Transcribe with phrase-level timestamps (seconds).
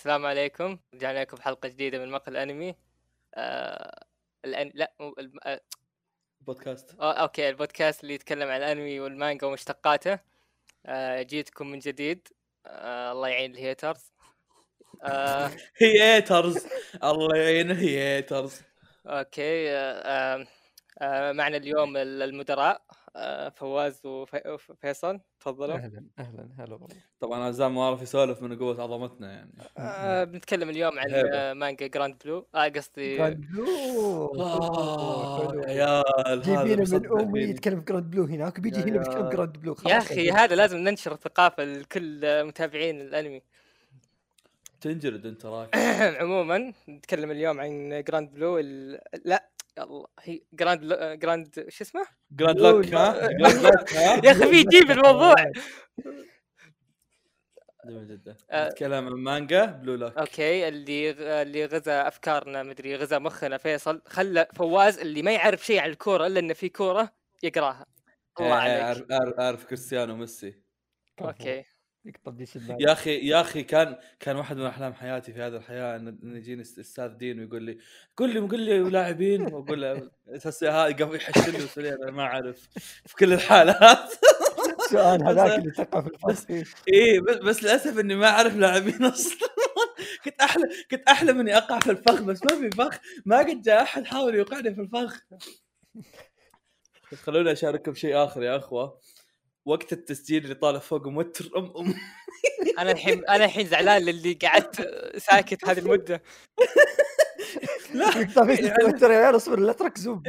[0.00, 0.78] السلام عليكم.
[0.94, 2.74] رجعنا لكم بحلقة جديدة من مقهى الأنمي.
[3.34, 4.04] آه...
[4.44, 4.72] الأن...
[4.74, 5.32] لا مو الم...
[5.44, 5.60] آه...
[6.40, 7.12] بودكاست آه...
[7.12, 10.18] أوكي البودكاست اللي يتكلم عن الأنمي والمانجا ومشتقاته.
[10.86, 11.22] آه...
[11.22, 12.28] جيتكم من جديد.
[12.66, 13.12] آه...
[13.12, 14.12] الله يعين ال haters.
[15.02, 15.50] آه...
[15.82, 16.66] haters.
[17.04, 18.62] الله يعين haters
[19.06, 20.02] أوكي آه...
[20.04, 20.46] آه...
[20.98, 21.32] آه...
[21.32, 22.82] معنا اليوم المدراء.
[23.56, 29.32] فواز وفيصل تفضلوا أهلا أهلا هلا والله طبعا عزام ما عرف يسولف من قوة عظمتنا
[29.32, 30.24] يعني آه...
[30.24, 31.28] بنتكلم اليوم عن هيبة.
[31.32, 31.52] آه...
[31.52, 33.64] مانجا جراند بلو آه قصدي جراند بلو
[34.40, 35.52] آه،.
[35.54, 37.40] يا عيال هذا جايبينه من أمي.
[37.40, 39.28] يتكلم جراند بلو هناك بيجي هنا بيتكلم.
[39.28, 40.30] جراند بلو يا أخي.
[40.30, 43.42] هذا لازم ننشر الثقافة لكل آه، متابعين الأنمي
[44.80, 45.76] تنجلد أنت راك
[46.20, 49.00] عموما نتكلم اليوم عن جراند بلو ال...
[49.24, 51.18] لا يا الله هي جراند ل...
[51.18, 55.34] جراند شو اسمه؟ جراند لوك ها؟ جراند لوك ها؟ يا أخي في جيب الموضوع.
[57.86, 58.36] جميل جدا.
[58.50, 58.68] آه.
[58.68, 64.02] نتكلم عن مانجا بلو لوك أوكي اللي غ- اللي غزا أفكارنا مدري غزا مخنا فيصل.
[64.06, 67.10] خلى فواز اللي ما يعرف شيء عن الكورة إلا إنه في كورة
[67.42, 67.86] يقراها.
[68.40, 69.06] الله إيه، عليك.
[69.40, 70.62] اعرف كريستيانو وميسي
[71.20, 71.64] أوكي.
[72.80, 76.62] يا أخي يا أخي كان كان واحد من أحلام حياتي في هذه الحياة إن يجيني
[76.62, 77.78] أستاذ دين ويقول لي
[78.16, 80.10] قل لي قل لي لاعبين وأقول له
[80.88, 82.68] يقف يحشر لي ويقول أنا ما أعرف
[83.06, 84.12] في كل الحالات.
[84.80, 86.64] السؤال هذاك اللي تقع في الفصل.
[86.92, 89.48] اي بس, بس للأسف إني ما أعرف لاعبين أصلا.
[90.24, 93.82] كنت احلم كنت احلم اني أقع في الفخ بس ما في فخ ما قد جاء
[93.82, 95.20] أحد حاول يوقعني في الفخ.
[97.24, 99.00] خلوني أشارككم شيء آخر يا أخوة.
[99.64, 101.94] وقت التسجيل اللي طالع فوق موتر أم أم.
[102.78, 104.80] أنا الحين أنا الحين زعلان للي قعدت
[105.18, 106.22] ساكت هذه المدة.
[107.94, 110.22] يقطع في تويتر يا عيال؟ اصبر لا تركزون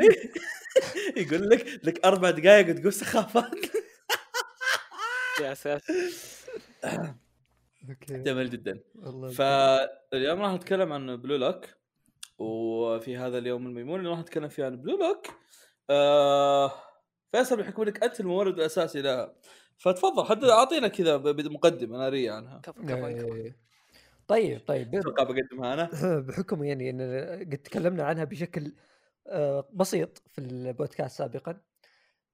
[1.18, 3.52] يقول لك لك أربع دقائق وتقول سخافات.
[5.42, 5.94] يا ساتر.
[7.90, 8.14] okay.
[8.24, 8.80] جميل جدا.
[9.36, 11.66] فاليوم راح نتكلم عن Blue Lock
[12.38, 15.28] وفي هذا اليوم الميمون اللي راح نتكلم فيه عن Blue Lock
[15.90, 16.91] آه
[17.32, 19.34] فيصل بحكم انك أنت المورد الأساسي لها
[19.78, 22.62] فتفضل حد أعطينا كذا مقدمه ناريه عنها.
[22.64, 23.36] كفو كفو كفو.
[23.36, 23.56] إيه.
[24.28, 24.62] طيب.
[24.68, 25.90] طيب أتوقع بقدمها أنا؟
[26.28, 27.02] بحكم يعني إن
[27.52, 28.74] قد تكلمنا عنها بشكل
[29.28, 31.62] آه، بسيط في البودكاست سابقا.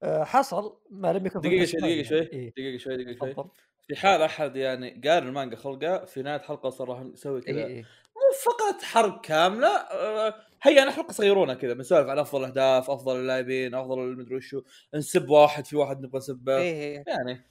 [0.04, 2.20] آه، حصل ما لم يكن دقيقة شوي دقيقة شوي.
[2.20, 3.46] إيه، دقيقة شوي دقيقة شوي.
[3.88, 7.66] في حال أحد يعني قاري المانجا خلقه في نهاية الحلقة صار راح نسوي كذا.
[7.66, 12.90] اي مو فقط حرب كاملة آه، هيا نحن حلقه صغيرونة كذا بنسولف عن أفضل الأهداف
[12.90, 14.62] أفضل اللاعبين أفضل المدري وشو
[14.96, 16.58] نسب واحد في واحد نبغى نسبه.
[16.58, 17.04] إيه إيه.
[17.08, 17.42] يعني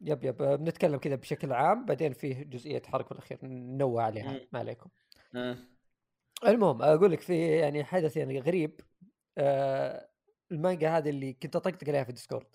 [0.00, 0.42] يب يب.
[0.42, 4.40] آه، بنتكلم كذا بشكل عام بعدين فيه جزئية حرق في الأخير ننوه عليها.
[4.52, 4.90] ما عليكم.
[5.36, 5.56] آه.
[6.46, 8.80] المهم أقول لك في يعني حدث يعني غريب
[9.38, 10.08] آه
[10.52, 12.46] المانجا هذه اللي كنت أطقطق عليها في ال Discord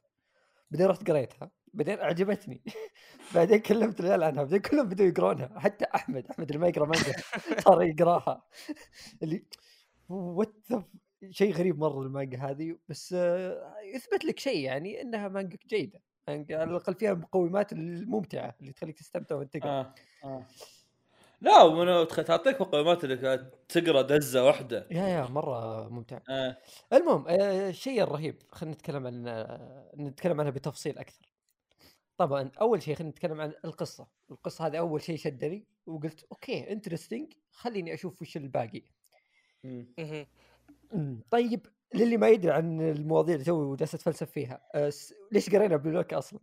[0.71, 2.61] بعدين رحت قريتها بعدين أعجبتني.
[3.35, 5.59] بعدين كلمت العيال عنها بعدين كلهم بدوا يقرونها.
[5.59, 7.13] حتى أحمد أحمد اللي ما يقرا مانجا
[7.59, 8.43] صار يقراها.
[9.23, 9.45] اللي
[11.29, 16.57] شيء غريب مرة المانجا هذه بس آه يثبت لك شيء يعني إنها مانجا جيدة مانجا
[16.57, 19.93] على الأقل فيها المقومات الممتعة اللي تخليك تستمتع وانت تقرا آه.
[20.23, 20.45] آه.
[21.41, 26.57] لا ومن تعطيك مقومات إنك تقرأ دزة واحدة يا يا مرة ممتع آه.
[26.93, 31.31] المهم آه، الشيء الرهيب خلينا نتكلم عن آه، نتكلم عنها بتفصيل أكثر
[32.17, 37.33] طبعا أول شيء خلينا نتكلم عن القصة القصة هذه أول شيء شدني وقلت okay interesting
[37.51, 38.83] خليني أشوف وش الباقي
[41.31, 45.75] طيب للي ما يدري عن المواضيع اللي توي جالس أتفلسف فيها آه، س- ليش قرينا
[45.77, 46.39] Blue Lock أصلا؟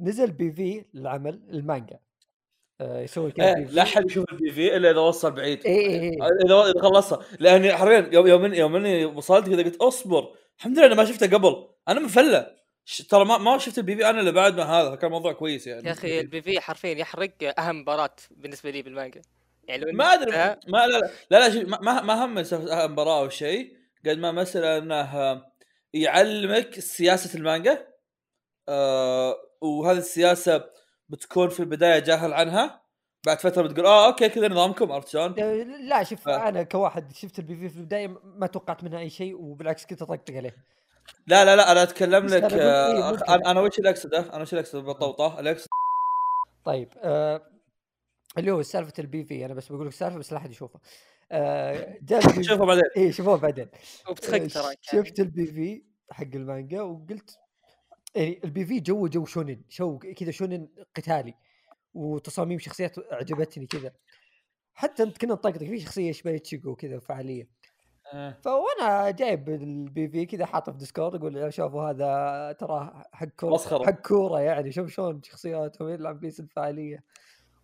[0.00, 1.98] نزل بي في العمل المانجا.
[2.80, 3.64] آه، يسوي كذا إيه،.
[3.66, 5.66] لا أحد يشوف البي في إلا إذا وصل بعيد.
[5.66, 9.76] اي اي اي إذا إذا خلصها لأني حرفيا يوم يوم يوم إني وصلت كذا قلت
[9.76, 10.34] أصبر.
[10.58, 11.68] الحمد لله أنا ما شفته قبل.
[11.88, 12.56] أنا مفلة.
[12.84, 14.90] ش- ترى ما ما شفت البي في أنا اللي بعد ما هذا.
[14.90, 15.86] فكان موضوع كويس يعني.
[15.86, 19.22] يا أخي البي في حرفيا يحرق أهم مباراة بالنسبة لي بالمانجا.
[19.68, 22.34] يعني لو ما أدري ما لا لا لا, ما ما ما هم
[22.92, 25.42] مباراة أو شيء قد ما مساله إنه
[25.94, 27.86] يعلمك سياسة المانجا
[28.68, 30.64] آه وهذه السياسة
[31.08, 32.82] بتكون في البداية جاهل عنها
[33.26, 36.48] بعد فترة بتقول آه okay كذا نظامكم عرفت شلون؟ آه، لا شوف آه.
[36.48, 40.34] أنا كواحد شفت ال PV في البداية ما توقعت منها أي شيء وبالعكس كنت أطقطق
[40.34, 40.56] عليه
[41.26, 43.34] لا لا لا أنا أتكلم لك إيه، آه.
[43.50, 45.68] أنا وش اللي أقصده؟ أنا وش اللي أقصده بالطوطه؟ اللي اقصد
[46.64, 47.51] طيب آه
[48.38, 50.80] اللي هو سالفة ال PV أنا بس بقول لك سالفة بس لا أحد يشوفها.
[51.32, 51.98] آه
[52.40, 52.82] شوفه بعدين.
[52.96, 53.68] اي شوفوها بعدين.
[54.08, 54.48] آه، تراك
[54.80, 57.38] شفت البي في حق المانجا وقلت
[58.14, 61.34] يعني البي في جو جو شونن شو كذا شونن قتالي
[61.94, 63.92] وتصاميم شخصيات أعجبتني كذا.
[64.74, 67.48] حتى أنت كنا نطقطق في شخصية شبه تشيكو كذا فعالية.
[68.12, 68.36] آه.
[68.42, 73.58] فوانا جايب البي في كذا حاطه في ديسكورد أقول شوفوا هذا ترى حق كوره.
[73.86, 77.04] حق كورة يعني شوف شلون شخصياتهم يلعب بيس الفعالية.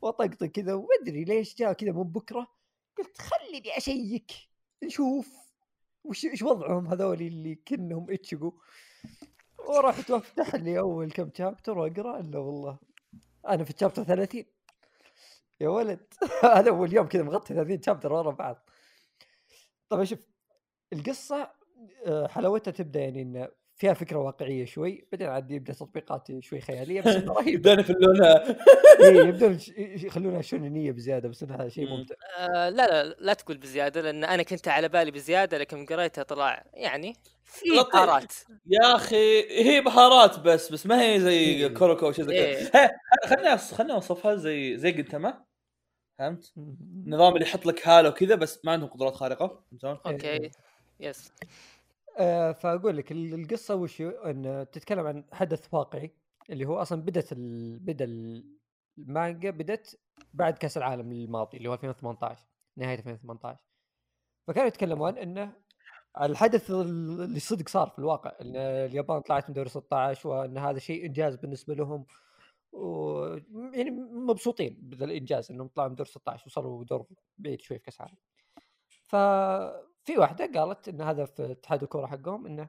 [0.02, 2.46] واطقطق كذا وما ادري ليش جاء كذا من بكرة
[2.98, 4.32] قلت خليني أشيك
[4.84, 5.28] نشوف
[6.04, 8.52] وش إيش وضعهم هذول اللي كانهم اتشقوا
[9.68, 12.78] ورحت وأفتح لي أول كم شابتر وأقرأ إلا والله.
[13.48, 14.44] أنا في الشابتر 30
[15.60, 16.14] يا ولد.
[16.56, 18.70] هذا أول يوم كذا مغطي 30 شابتر ورا بعض.
[19.88, 20.18] طبعا شوف
[20.92, 21.50] القصة
[22.06, 23.48] آه، حلاوتها تبدأ يعني انه
[23.78, 28.44] فيها فكرة واقعية شوي بعدين عاد يبدأ تطبيقات شوي خيالية بس رهيب يبدون يفلونها
[29.00, 31.96] إيه، يبدون يخلونها شونينيه بزيادة بس إنها شيء مم.
[31.96, 36.22] ممتع آه لا لا لا تقول بزيادة لأن أنا كنت على بالي بزيادة لكن قريتها
[36.22, 37.14] طلع يعني
[37.44, 37.64] في.
[37.92, 38.32] بهارات
[38.66, 41.68] يا أخي هي بهارات بس بس ما هي زي إيه.
[41.74, 42.68] كوروكو أو شيء زي إيه.
[42.68, 42.90] كذا
[43.26, 45.44] خليني أص- خليني أوصفها زي زي جنتما
[46.18, 46.52] فهمت؟
[47.06, 50.50] نظام اللي يحط لك حاله وكذا بس ما عندهم قدرات خارقة فهمت؟ okay
[51.00, 51.46] yes آه،
[52.52, 56.14] فأقول لك ال- القصة وش؟ إن تتكلم عن حدث واقعي
[56.50, 57.78] اللي هو أصلا بدت ال...
[57.78, 58.58] بدأ ال-
[58.98, 60.00] المانجا بدت
[60.34, 63.64] بعد كأس العالم الماضي اللي هو 2018 نهاية 2018
[64.48, 65.52] فكانوا يتكلمون إنه
[66.20, 66.80] الحدث ال-
[67.22, 71.36] اللي صدق صار في الواقع إن اليابان طلعت من دوري 16 وإن هذا شيء إنجاز
[71.36, 72.06] بالنسبة لهم
[72.72, 73.18] و
[73.72, 77.06] يعني مبسوطين بهذا الإنجاز إنهم طلعوا من دور 16 وصلوا دور
[77.38, 78.16] بعيد شوي في كأس العالم.
[80.08, 82.68] ففي واحدة قالت إن هذا في اتحاد الكورة حقهم إنه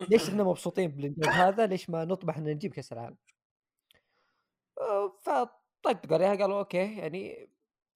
[0.00, 3.16] ليش إحنا مبسوطين بالإنجاز هذا ليش ما نطمح إن نجيب كأس العالم؟
[4.80, 7.48] آه، فطقطقوا عليها قالوا okay يعني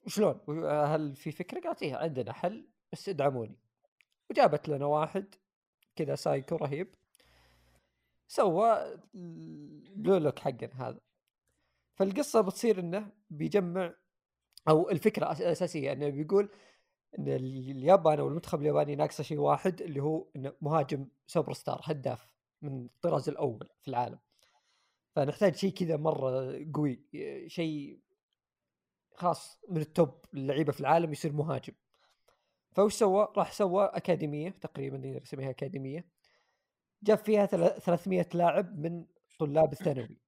[0.07, 3.57] شلون؟ هل في فكرة؟ قالت إيه عندنا حل بس ادعموني.
[4.31, 5.35] وجابت لنا واحد
[5.97, 6.95] كذا سايكو رهيب
[8.29, 11.01] سوى ال Blue Lock حقنا هذا
[11.95, 13.95] فالقصة بتصير إنه بيجمع
[14.69, 16.51] أو الفكرة الاساسيه إنه بيقول
[17.19, 22.35] إن اليابان أو المنتخب الياباني ناقصه شيء واحد اللي هو انه مهاجم سوبر ستار هداف
[22.63, 24.19] من الطراز الأول في العالم.
[25.17, 27.01] فنحتاج شيء كذا مرة قوي
[27.47, 28.01] شيء
[29.15, 31.73] خاص من ال top اللعيبه في العالم يصير مهاجم.
[32.73, 36.09] فوش سوى؟ راح سوى أكاديمية تقريبا نقدر نسميها أكاديمية.
[37.03, 39.07] جاب فيها ثلا- 300 لاعب من
[39.39, 40.19] طلاب الثانوي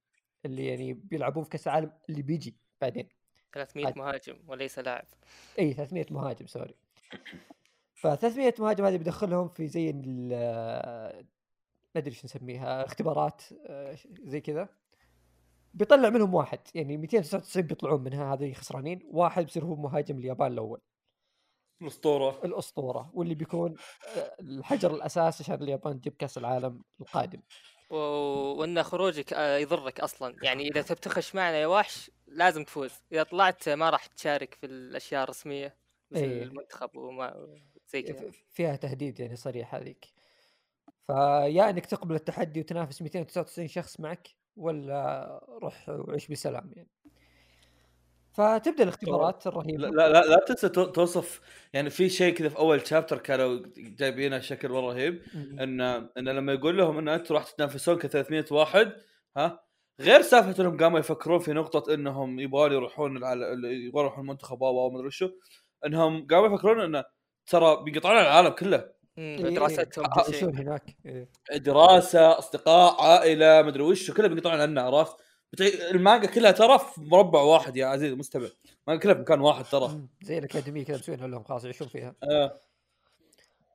[0.44, 3.08] اللي يعني بيلعبون في كأس العالم اللي بيجي بعدين.
[3.52, 3.99] 300 عاد.
[3.99, 5.05] مهاجم وليس لاعب.
[5.58, 6.75] إي 300 مهاجم سوري.
[7.94, 11.25] ف 300 مهاجم هذه بيدخلهم في زي ال-
[11.94, 14.69] ما أدري شو نسميها اختبارات آه، زي كذا.
[15.75, 19.00] بيطلع منهم واحد يعني 299 بيطلعون منها هذه خسرانين.
[19.11, 20.81] واحد بيصير هو مهاجم اليابان الأول.
[21.82, 22.44] الأسطورة.
[22.44, 23.75] الأسطورة واللي بيكون
[24.17, 27.41] آه، الحجر الأساس عشان اليابان تجيب كأس العالم القادم.
[27.90, 30.37] وإن خروجك آه، يضرك أصلا.
[30.42, 32.92] يعني إذا تبي تخش معنا يا وحش لازم تفوز.
[33.12, 35.76] إذا طلعت ما راح تشارك في الأشياء الرسمية
[36.10, 36.42] مثل إيه.
[36.42, 37.48] المنتخب وما
[37.87, 38.31] زي كذا.
[38.31, 40.04] ف- فيها تهديد يعني صريح هذيك.
[41.06, 46.88] فيا إنك تقبل التحدي وتنافس 299 شخص معك ولا روح وعيش بسلام يعني؟
[48.32, 49.88] فتبدأ الاختبارات الرهيبة.
[49.88, 51.40] لا لا لا, تنسى تو- توصف
[51.72, 55.22] يعني في شيء كذا في أول شابتر كانوا جايبينه بشكل مره رهيب.
[55.60, 58.92] إن إن لما يقول لهم إن أنتم راح تتنافسون ك 300 واحد
[59.36, 59.60] ها؟
[60.00, 63.16] غير سالفة إنهم قاموا يفكرون في نقطة إنهم يبغون يروحون.
[63.16, 65.28] يبغون يروحون المنتخب أو ما أدري شو.
[65.86, 67.04] إنهم قاموا يفكرون انه
[67.46, 69.00] ترى بيقطعون على العالم كله.
[69.18, 70.96] إيه، دراستهم هناك.
[71.06, 71.28] إيه.
[71.56, 75.16] دراسة أصدقاء عائلة مدري وش كلها بيقطعون عنه عرفت؟
[75.91, 78.47] المانجا كلها ترى في مربع واحد يا عزيزي المستمع
[78.87, 80.00] المانجا كلها في مكان واحد ترى.
[80.23, 82.61] زي الأكاديمية كذا مسوينها لهم خلاص يعيشون فيها آه.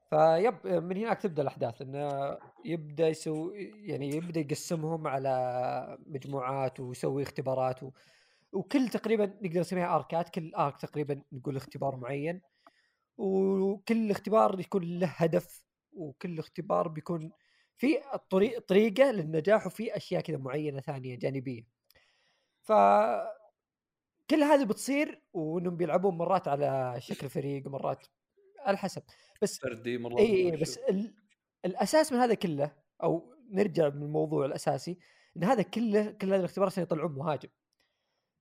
[0.09, 7.83] فيب من هناك تبدأ الأحداث إنه يبدأ يسوي يعني يبدأ يقسمهم على مجموعات ويسوي اختبارات
[7.83, 7.91] و...
[8.53, 12.41] وكل تقريبا نقدر نسميها اركات كل ارك تقريبا نقول اختبار معين
[13.17, 15.63] وكل اختبار يكون له هدف
[15.93, 17.31] وكل اختبار بيكون
[17.77, 21.67] في الطريق طريقة للنجاح وفي أشياء كذا معينة ثانية جانبية.
[22.61, 22.71] ف
[24.29, 28.07] كل هذه بتصير وإنهم بيلعبون مرات على شكل فريق مرات
[28.59, 29.03] على حسب.
[29.41, 31.15] بس فردي مره إي إي بس ال...
[31.65, 34.99] الأساس من هذا كله أو نرجع من الموضوع الأساسي
[35.37, 37.49] إن هذا كله كل هذه الاختبارات عشان يطلعون مهاجم.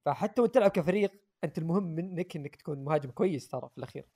[0.04, 1.12] فحتى وانت تلعب كفريق
[1.44, 4.08] أنت المهم منك إنك تكون مهاجم كويس ترى في الأخير.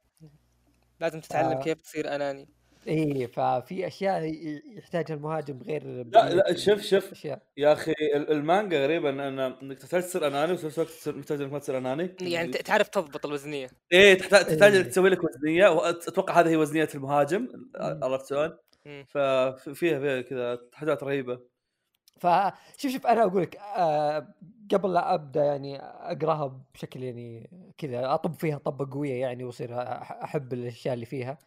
[1.01, 1.63] لازم تتعلم آه.
[1.63, 2.49] كيف تصير أناني.
[2.89, 4.25] اي ففي أشياء
[4.79, 9.21] يحتاجها المهاجم غير لا لا شوف شوف اشياء ان يا أخي ال- المانجا غريبة ان
[9.21, 12.89] إن إنك تحتاج تصير أناني وفي نفس الوقت محتاج إنك ما تصير أناني يعني تعرف
[12.89, 14.81] تضبط الوزنية إيه تحتاج تحتاج إيه.
[14.81, 18.01] إنك تسوي لك وزنية وأتوقع هذه هي وزنية المهاجم مم.
[18.05, 18.57] عرفت شلون؟
[18.87, 19.05] مم.
[19.09, 21.41] ففيها فيها كذا تحديات رهيبة
[22.21, 24.35] فشوف شوف أنا أقول لك آه
[24.73, 29.83] قبل لا أبدأ يعني أقراها بشكل يعني كذا أطب فيها طبة قوية يعني واصير
[30.25, 31.39] أحب الأشياء اللي فيها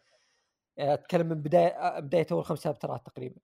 [0.81, 3.35] أتكلم من بداية بداية أول خمس شابترات تقريبا.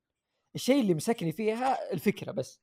[0.56, 2.62] الشيء اللي مسكني فيها الفكرة بس.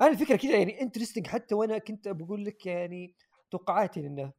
[0.00, 3.14] أنا الفكرة كذا يعني انترستنج حتى وأنا كنت بقول لك يعني
[3.50, 4.32] توقعاتي انه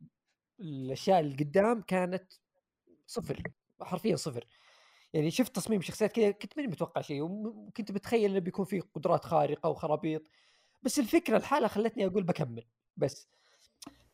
[0.60, 2.34] الأشياء اللي قدام كانت
[3.08, 3.44] صفر
[3.82, 4.48] حرفيا صفر.
[5.14, 9.26] يعني شفت تصميم شخصيات كذا كنت ماني متوقع شيء وكنت متخيل إنه بيكون في قدرات
[9.26, 10.22] خارقة وخرابيط.
[10.84, 12.66] بس الفكرة الحالة خلتني أقول بكمل
[12.98, 13.30] بس.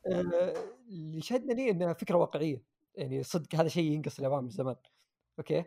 [0.07, 0.53] آه،
[0.89, 2.63] اللي شدني إنها فكرة واقعية.
[2.95, 4.75] يعني صدق هذا شيء ينقص اليابان من زمان.
[5.39, 5.63] أوكي.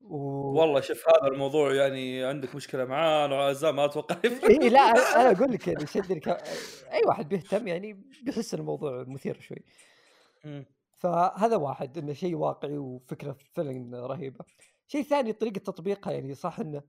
[0.00, 0.16] و...
[0.58, 4.16] والله شوف هذا الموضوع يعني عندك مشكلة معاه عزام ما أتوقع.
[4.24, 6.28] إي لا أنا أقول لك يعني شدني ك...
[6.92, 9.64] أي واحد بيهتم يعني بيحس إن الموضوع مثير شوي.
[10.98, 14.44] فهذا واحد إنه شيء واقعي وفكرة فعلا رهيبة.
[14.86, 16.82] شيء ثاني طريقة تطبيقها يعني صح إنه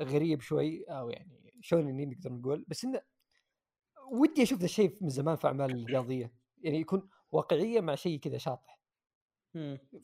[0.00, 3.00] غريب شوي أو يعني شلون إني نقدر نقول بس إنه
[4.12, 6.32] ودي أشوف ذا الشيء من زمان في أعمال رياضية.
[6.62, 8.77] يعني يكون واقعية مع شيء كذا شاطح.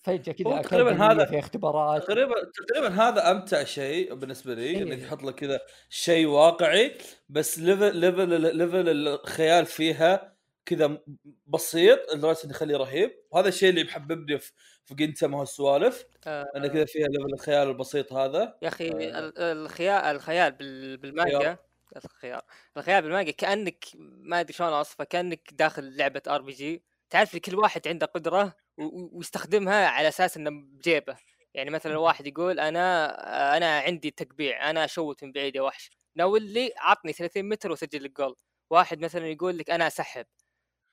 [0.04, 2.02] فجأة كذا تقريبا هذا في اختبارات.
[2.02, 4.82] تقريبا تقريبا هذا أمتع شيء بالنسبة لي إيه.
[4.82, 6.98] إنك يحط لك كذا شيء واقعي
[7.28, 10.34] بس level level level الخيال فيها
[10.66, 10.98] كذا
[11.46, 13.10] بسيط لدرجة إنه يخليه رهيب.
[13.30, 14.52] وهذا الشيء اللي محببني في
[14.84, 16.46] في جنتما وهالسوالف آه.
[16.56, 18.58] إنه كذا فيها level الخيال البسيط هذا.
[18.62, 19.32] يا أخي آه.
[19.52, 20.52] الخيال الخيال
[20.96, 21.58] بالمانجا
[22.04, 22.40] الخيال
[22.76, 28.06] الخيال بالمانجا كأنك ما أدري شلون أوصفه كأنك داخل لعبة RPG تعرف كل واحد عنده
[28.06, 31.16] قدرة ويستخدمها على أساس إنه بجيبه.
[31.54, 35.90] يعني مثلا واحد يقول أنا أنا عندي تقبيع أنا أشوت من بعيد يا وحش.
[36.16, 38.37] ناول لي عطني 30 متر وسجل لك جول
[38.71, 40.26] واحد مثلا يقول لك أنا أسحب.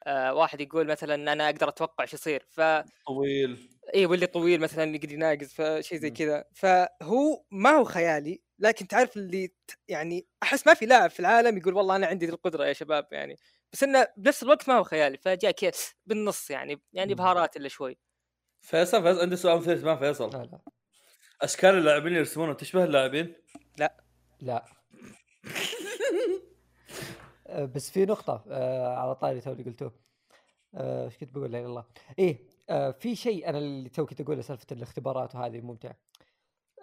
[0.07, 2.47] آه واحد يقول مثلا أنا أقدر أتوقع إيش يصير.
[2.51, 2.61] ف
[3.07, 3.69] طويل.
[3.95, 6.45] اي واللي طويل مثلا يقدر يناقز فشيء زي كذا.
[6.55, 9.49] فهو ما هو خيالي لكن تعرف اللي
[9.87, 13.37] يعني أحس ما في لاعب في العالم يقول والله أنا عندي القدرة يا شباب يعني.
[13.73, 15.71] بس إنه بنفس الوقت ما هو خيالي فجاء كذا
[16.05, 17.97] بالنص يعني يعني بهارات إلا شوي.
[18.61, 20.29] فيصل فيصل عندي سؤال مثير ما فيصل.
[20.29, 20.59] لا لا.
[21.41, 23.35] أشكال اللاعبين اللي يرسمونها تشبه اللاعبين؟
[23.77, 24.03] لا.
[24.39, 24.65] لا.
[27.47, 29.93] آه، بس في نقطة آه على طاري تو اللي قلتوه.
[30.75, 31.85] آه، إيش كنت بقول؟ لا الله.
[32.19, 35.95] إيه آه في شيء أنا اللي تو كنت أقوله سالفة الاختبارات وهذه ممتعة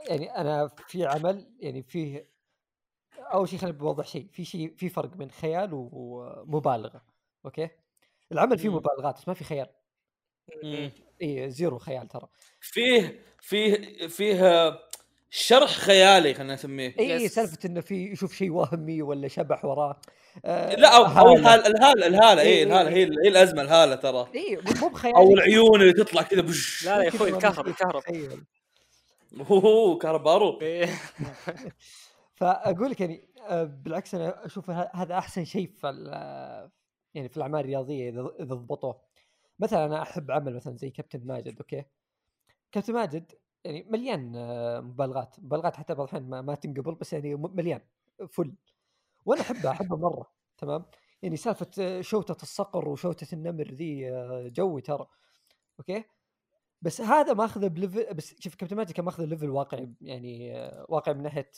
[0.09, 2.31] يعني أنا في عمل يعني فيه
[3.19, 7.03] أول شيء خليني بوضح شيء في شيء في فرق بين خيال ومبالغة
[7.45, 7.69] okay؟
[8.33, 9.67] العمل فيه مبالغات بس ما في خيال.
[11.23, 12.29] اي zero خيال ترى.
[12.61, 14.79] فيه فيه فيه
[15.31, 16.95] شرح خيالي خلينا نسميه.
[16.99, 20.01] اي سالفة إنه في يشوف شيء وهمي ولا شبح وراه.
[20.45, 24.29] آه لا أو, أو الهالة الهالة الهالة اي الهالة هي هي الأزمة الهالة ترى.
[24.35, 25.15] اي مو بخيال.
[25.15, 26.87] أو العيون اللي تطلع كذا بش.
[26.87, 28.03] لا يا أخوي الكهرب الكهرب
[29.51, 30.59] أوه كهربارو
[32.39, 35.87] فأقول لك يعني آه، بالعكس أنا أشوف هذا أحسن شيء في
[37.15, 39.01] يعني في الأعمال الرياضية إذا ضبطوه.
[39.59, 41.85] مثلا أنا أحب عمل مثلا زي كابتن ماجد okay؟
[42.73, 43.33] كابتن ماجد
[43.65, 47.81] يعني مليان آه، مبالغات مبالغات حتى بعض الأحيان ما, ما تنقبل بس يعني مليان
[48.29, 48.55] فل.
[49.27, 50.85] وأنا احبها احبها مرة تمام؟
[51.23, 54.11] يعني سالفة آه، شوته الصقر وشوته النمر ذي
[54.51, 55.07] جوي ترى
[55.81, 56.05] okay؟
[56.83, 60.53] بس هذا ماخذه ب level بس شوف كابتن ماجد كان ماخذه level واقعي يعني
[60.89, 61.51] واقعي من ناحية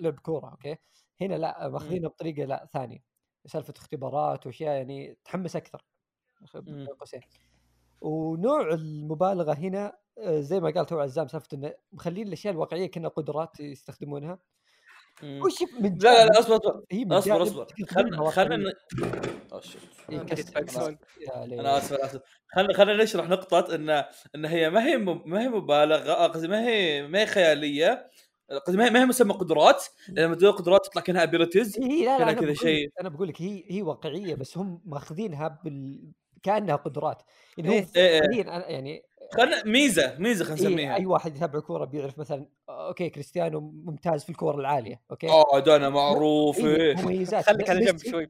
[0.00, 0.76] لعب كورة okay؟
[1.20, 2.98] هنا لا ماخذينه بطريقة لا ثانية.
[3.46, 5.84] سالفة اختبارات وأشياء يعني تحمس أكثر.
[7.00, 7.20] قوسين.
[8.00, 13.08] ونوع المبالغة هنا آه، زي ما قال تو عزام سالفة إنه مخلين الأشياء الواقعية كأنها
[13.10, 14.38] قدرات يستخدمونها.
[15.22, 16.84] وش من لا لا أصبر أصبر.
[17.18, 17.66] أصبر أصبر.
[18.30, 18.72] خلينا
[20.10, 22.22] إيه، أنا آسف آسف.
[22.48, 23.90] خلينا خلينا نشرح نقطة ان
[24.34, 28.10] إن هي ما هي ما هي مبالغة قصدي ما هي ما هي خيالية.
[28.68, 32.32] ما هي ما هي مسمى قدرات؟ لما تقول قدرات تطلع كأنها abilities هي لا لا
[32.32, 32.90] كذا شيء.
[33.00, 37.22] أنا بقول لك هي هي واقعية بس هم ماخذينها بال كأنها قدرات.
[37.58, 38.44] يعني إيه إيه إيه.
[38.46, 40.94] يعني خلنا ميزة ميزة خلينا نسميها.
[40.94, 45.58] إيه أي واحد يتابع كوره بيعرف مثلا okay كريستيانو ممتاز في الكور العالية okay؟ آه
[45.58, 46.58] دانا معروف.
[46.58, 47.44] إيه مميزات.
[47.46, 48.28] خليك على جنب شوي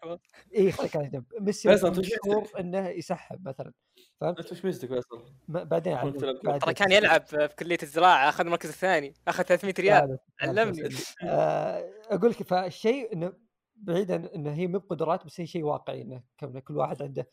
[0.57, 1.25] اي خليك على جنب.
[1.41, 3.73] ميسي مشهور إنه يسحب مثلا
[4.21, 6.17] فهمت؟ أنت وش ميزتك فيصل؟ بعدين
[6.59, 10.19] ترى كان يلعب في كلية الزراعة أخذ المركز الثاني أخذ 300 ريال.
[10.41, 10.89] علمني.
[11.23, 13.33] آه، أقول لك فالشيء إنه
[13.77, 16.23] بعيدا إنه هي مو بقدرات بس هي شيء واقعي إنه
[16.61, 17.29] كل واحد عنده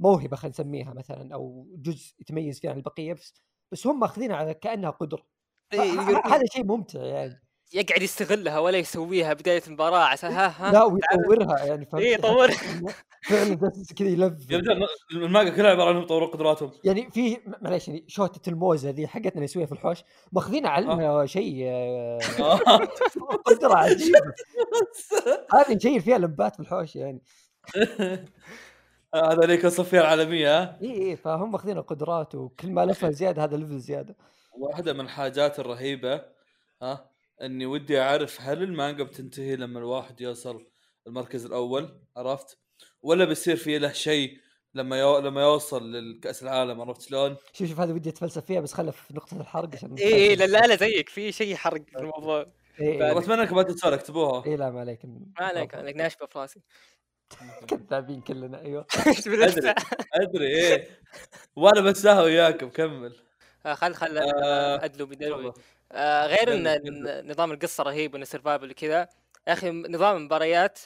[0.00, 3.34] موهبة خلينا نسميها مثلا أو جزء يتميز فيه عن البقية بس
[3.72, 5.26] بس هم ماخذينها على كأنها قدرة.
[5.72, 7.44] إيه، هذا شيء ممتع يعني.
[7.74, 10.72] يقعد يستغلها ولا يسويها بداية المباراة عشان ها ها.
[10.72, 12.54] لا ويطورها يعني فهمت؟ اي يطورها.
[13.28, 13.54] فعلا
[13.96, 14.50] كذا يلف.
[15.12, 16.70] المانجا كلها عبارة عن يطورون قدراتهم.
[16.84, 19.98] يعني في معليش يعني شوتة الموزة ذي حقتنا نسويها في الحوش
[20.32, 21.26] ماخذين علمنا آه.
[21.26, 22.58] شيء آه.
[23.46, 24.18] قدرة عجيبة.
[25.52, 27.22] هذه نشيل فيها لمبات في الحوش يعني.
[29.14, 33.56] هذا ليك الصفيه العالميه ها؟ إي إي فهم ماخذين القدرات وكل ما لفها زيادة هذا
[33.56, 34.16] level زيادة.
[34.52, 36.24] واحدة من الحاجات الرهيبة
[36.82, 37.10] ها؟
[37.42, 40.66] إني ودي أعرف هل المانجا بتنتهي لما الواحد يوصل
[41.06, 42.58] المركز الأول؟ عرفت؟
[43.02, 44.38] ولا بيصير في له شيء
[44.74, 45.18] لما يو...
[45.18, 49.14] لما يوصل للكأس العالم عرفت شلون؟ شوف شوف هذا ودي أتفلسف فيها بس خلها في
[49.14, 52.46] نقطة الحرق عشان إي إي لا لا زيك في شيء حرق في الموضوع.
[52.80, 53.18] إيه إيه.
[53.18, 54.44] أتمنى انكم ما تنسون اكتبوها.
[54.46, 55.04] إيه لا ما عليك.
[55.04, 56.60] ما عليك عليك ناشفة في راسي.
[57.68, 58.86] كذابين كلنا أيوه.
[59.26, 59.78] بدأت؟
[60.14, 60.88] أدري إيه.
[61.56, 63.16] وأنا بنساها وياكم كمل
[63.66, 65.52] آه، خل خل آه، أدلو بدلوي.
[65.92, 69.08] آه، غير إن نظام القصة رهيب وانه survival وكذا.
[69.48, 70.78] يا أخي نظام المباريات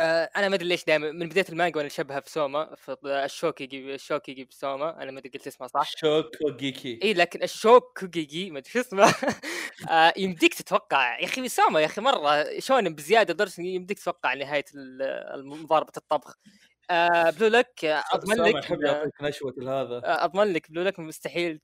[0.00, 3.94] أنا ما أدري ليش دائما من بداية المانجا وأنا اشبهها في سوما في الشوك يجي
[3.94, 5.90] الشوك يجي سوما أنا ما أدري قلت اسمها صح.
[5.96, 9.14] شوكو جيكي إي لكن الشوك كوجيجي ما أدري شو اسمه.
[9.90, 14.34] آه، يمديك تتوقع يا أخي سوما يا أخي مرة شونن بزيادة لدرجة إن يمديك تتوقع
[14.34, 14.64] نهاية
[15.36, 16.34] مضاربة الطبخ.
[16.90, 21.60] آه، بلو لك آه، أضمن لك يعطيك نشوة هذا آه، أضمن لك بلو لك مستحيل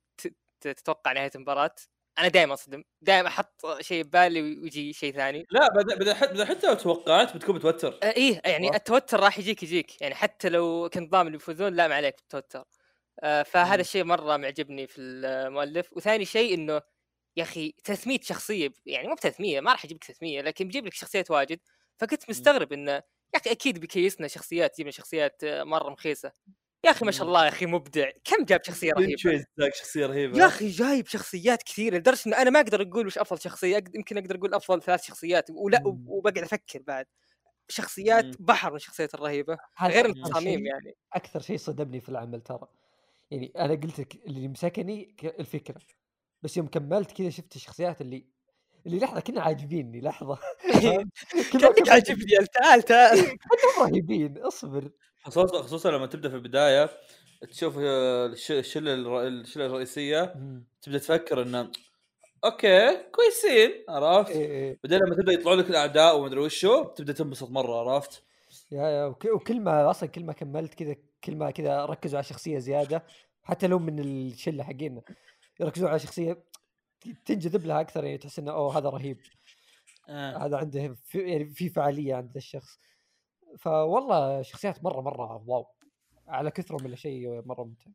[0.61, 1.75] تتوقع نهاية المباراة.
[2.19, 5.49] أنا دائما أصدم دائما أحط شيء ببالي ويجي شيء ثاني.
[5.51, 7.95] لا بدا بدا حتى بدا حتى لو توقعت بتكون متوتر.
[8.03, 8.75] آه، إيه يعني صح.
[8.75, 10.01] التوتر راح يجيك يجيك.
[10.03, 12.65] يعني حتى لو كنت ضامن يفوزون لا ما عليك بالتوتر.
[13.23, 13.81] آه، فهذا.
[13.81, 15.89] الشيء مرة معجبني في المؤلف.
[15.93, 16.81] وثاني شيء إنه
[17.37, 20.87] يا أخي 300 شخصية يعني مو ب 300 ما راح يجيب لك 300 لكن بيجيب
[20.87, 21.61] لك شخصيات واجد.
[21.99, 23.03] فكنت مستغرب إنه يا
[23.37, 26.33] أخي أكيد بيكيسنا شخصيات جيبنا شخصيات مرة مخيسة.
[26.85, 27.27] يا أخي ما شاء.
[27.27, 30.39] الله يا أخي مبدع كم جاب شخصية رهيبة؟ ذاك شخصية رهيبة.
[30.39, 33.95] يا أخي جايب شخصيات كثيرة لدرجة إنه أنا ما أقدر أقول وش أفضل شخصية أقد-
[33.95, 35.83] يمكن أقدر أقول أفضل ثلاث شخصيات ولا.
[35.87, 37.07] وبقعد أفكر بعد.
[37.69, 38.33] شخصيات مم.
[38.41, 40.97] بحر من الشخصيات الرهيبة غير التصاميم يعني.
[41.13, 42.69] أكثر شيء صدمني في العمل ترى.
[43.31, 45.81] يعني أنا قلت لك اللي مسكني الفكرة
[46.43, 48.27] بس يوم كملت كذا شفت الشخصيات اللي
[48.87, 50.39] اللي لحظة كنا عاجبيني لحظة
[51.53, 53.19] كأنك عاجبني تعال تعال.
[53.21, 54.91] كلهم رهيبين اصبر.
[55.25, 56.91] خصوصا خصوصا لما تبدأ في البداية
[57.51, 58.95] تشوف آه، الش- الشلة
[59.29, 60.35] الشلة الرئيسية.
[60.83, 61.71] تبدأ تفكر إنه
[62.45, 64.79] أوكي كويسين عرفت إيه إيه.
[64.85, 68.23] بعدين لما تبدأ يطلعوا لك الأعداء ومدري وشو تبدأ تنبسط مرة عرفت
[68.73, 72.25] يا يا وك- وكل ما أصلا كل ما كملت كذا كل ما كذا ركزوا على
[72.29, 73.05] شخصية زيادة
[73.43, 75.03] حتى لو من الشلة حقينا
[75.61, 76.45] يركزون على شخصية
[77.25, 79.19] تنجذب لها أكثر يعني تحس إنه أوه هذا رهيب
[80.09, 80.47] آه.
[80.47, 82.79] هذا عنده في يعني في فعالية عند الشخص
[83.59, 85.67] فوالله شخصيات مرة مرة wow
[86.29, 87.91] على كثرة من الشيء مرة ممتع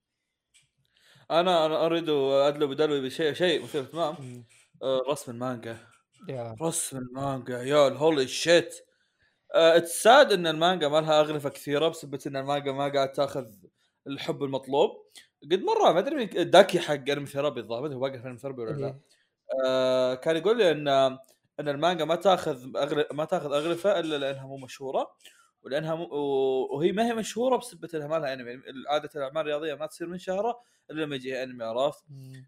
[1.32, 4.16] أنا أنا أريد ادلو بدلو بشيء شيء مثير اهتمام.
[4.84, 5.78] آه، رسم المانجا.
[6.30, 6.56] يا.
[6.62, 8.76] رسم المانجا يا holy shit
[9.52, 13.48] it's sad إن المانجا ما لها اغلفه كثيرة بسبب إن المانجا ما قاعد تأخذ
[14.08, 14.92] الحب المطلوب.
[15.52, 18.38] قد مرة ما أدري داكي حق Anime Therapy الظاهر ما أدري هو واقف في Anime
[18.38, 18.88] Therapy ولا لا.
[18.88, 19.00] إيه.
[19.66, 20.88] آه كان يقول لي إن
[21.60, 23.06] إن المانجا ما تأخذ أغل...
[23.12, 25.12] ما تأخذ اغلفه إلا لأنها مو مشهورة.
[25.64, 26.02] ولأنها م...
[26.72, 30.62] وهي ما هي مشهورة بسبب إنها ما لها انمي عادة الأعمال الرياضية ما تصير منشهره
[30.92, 32.04] إلا لما يجي انمي عرفت.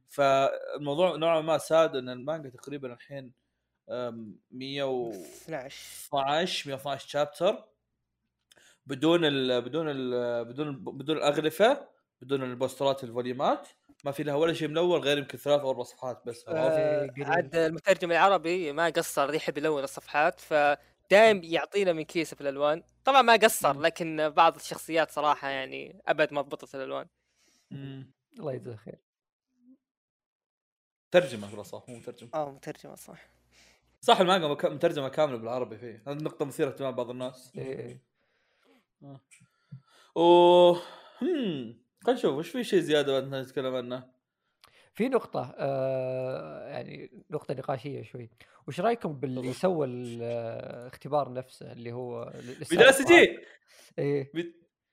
[0.09, 3.33] فالموضوع نوعا ما sad إن المانجا تقريبا الحين
[3.89, 7.63] أم، 112 12 112 chapter
[8.85, 11.87] بدون ال بدون ال بدون بدون الاغلفه
[12.21, 13.67] بدون البوسترات ال volume ات
[14.05, 17.09] ما في لها ولا شيء ملون غير يمكن ثلاث أو أربع صفحات بس؟ آه،.
[17.19, 20.41] عاد المترجم العربي ما قصر يحب يلون الصفحات
[21.11, 22.83] فدائم يعطينا من كيسه في الألوان.
[23.05, 23.79] طبعا ما قصر.
[23.79, 27.07] لكن بعض الشخصيات صراحة يعني أبد ما ضبطت الألوان.
[27.71, 28.11] مم.
[28.39, 28.99] الله يجزاه خير.
[31.11, 33.29] ترجمة بالاصح مو مترجم آه مترجمة صح.
[34.01, 36.03] صح المانجا مترجمة كاملة بالعربي فيه.
[36.07, 37.51] هذه نقطه مثيرة اهتمام بعض الناس.
[37.57, 38.03] إيه إيه.
[40.15, 40.21] و
[41.21, 44.10] هم خلينا نشوف وش في شيء زيادة بدنا نتكلم عنه؟
[44.93, 48.29] في نقطة آه يعني نقطة نقاشية شوي،
[48.67, 49.53] وش رأيكم باللي.
[49.53, 52.33] سوى الاختبار نفسه اللي هو
[52.69, 53.39] تجي
[53.99, 54.31] إيه.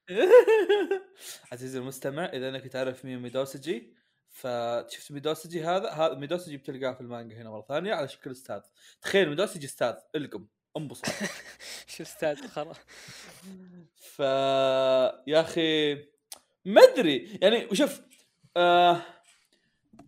[1.53, 3.95] عزيزي المستمع إذا أنك تعرف مين ميدوسجي
[4.29, 8.61] فشفت ميدوسجي هذا؟ هذا ميدوسجي بتلقاه في المانجا هنا مرة ثانية على شكل أستاذ.
[9.03, 11.05] تخيل ميدوسجي أستاذ إلقم انبسط.
[11.97, 12.77] شو أستاذ خلاص
[13.95, 14.19] ف
[15.27, 15.95] يا أخي
[16.65, 17.39] ما أدري.
[17.43, 18.01] يعني شوف
[18.57, 19.03] آه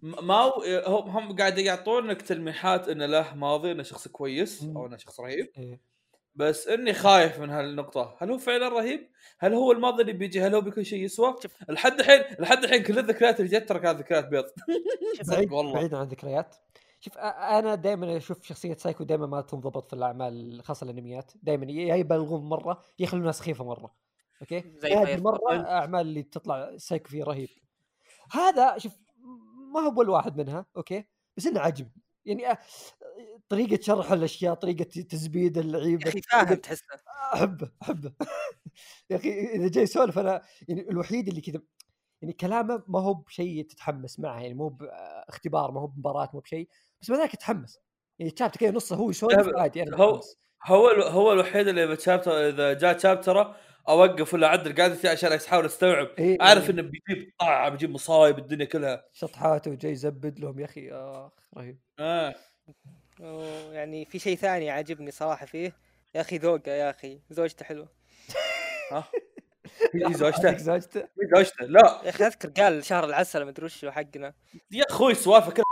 [0.03, 4.87] م- ما هو هو- هم قاعد يعطونك تلميحات إنه له ماضي إنه شخص كويس أو
[4.87, 5.81] إنه شخص رهيب إيه
[6.35, 10.55] بس إني خايف من هالنقطة، هل هو فعلا رهيب؟ هل هو الماضي اللي بيجي هل
[10.55, 11.35] هو بيكون شيء يسوى؟
[11.68, 14.44] لحد الحين لحد الحين كل الذكريات اللي جت ترى كانت ذكريات بيض
[15.22, 16.57] صدق بعيد والله بعيد عن الذكريات
[17.00, 21.94] شوف أنا دائما أشوف شخصية سايكو دائما ما تنضبط في الأعمال خاصة الأنميات، دائما يا
[21.96, 23.94] يبالغون مرة يا يخلونها سخيفة مرة.
[24.40, 25.66] okay؟ زي هذه fire مرة full.
[25.66, 27.48] أعمال اللي تطلع سايكو فيه رهيب.
[28.33, 28.92] هذا شوف
[29.71, 31.05] ما هو أول واحد منها okay؟
[31.37, 32.59] بس إنه عجبني يعني آه،
[33.49, 36.85] طريقة شرح الأشياء، طريقة تزبيد يا اللعيبة أخي فاهم تحسه
[37.35, 38.13] أحبه أحبه
[39.11, 41.61] يا أخي إذا جاي يسولف أنا يعني الوحيد اللي كذا
[42.23, 46.69] يعني كلامه ما هو بشيء تتحمس معه يعني مو باختبار ما هو بمباراة مو بشيء
[47.03, 47.79] بس ذلك تتحمس
[48.19, 50.21] يعني chapter كذا نصه هو يسولف عادي أنا هو-.
[50.67, 53.57] هو هو الوحيد اللي بتشابتر إذا جاء شابتره
[53.90, 56.09] أوقف ولا أعدل قاعدتي عشان أحاول أستوعب.
[56.18, 56.70] إيه، اعرف إيه.
[56.70, 59.05] إنه بيجيب طاعة بيجيب مصايب الدنيا كلها.
[59.12, 61.79] شطحاته وجاي يزبد لهم يا أخي أخ رهيب.
[61.98, 62.35] آه.
[63.20, 65.72] أوه، يعني في شيء ثاني عاجبني صراحة فيه.
[66.14, 67.88] يا أخي ذوقه يا أخي زوجته حلوة.
[68.92, 69.05] ها؟
[69.94, 72.00] هي زوجته؟ زوجته؟ هي زوجته؟ لا.
[72.05, 74.35] يا أخي أذكر قال شهر العسل مدري وش حقنا.
[74.70, 75.64] يا أخوي سوالفه كلها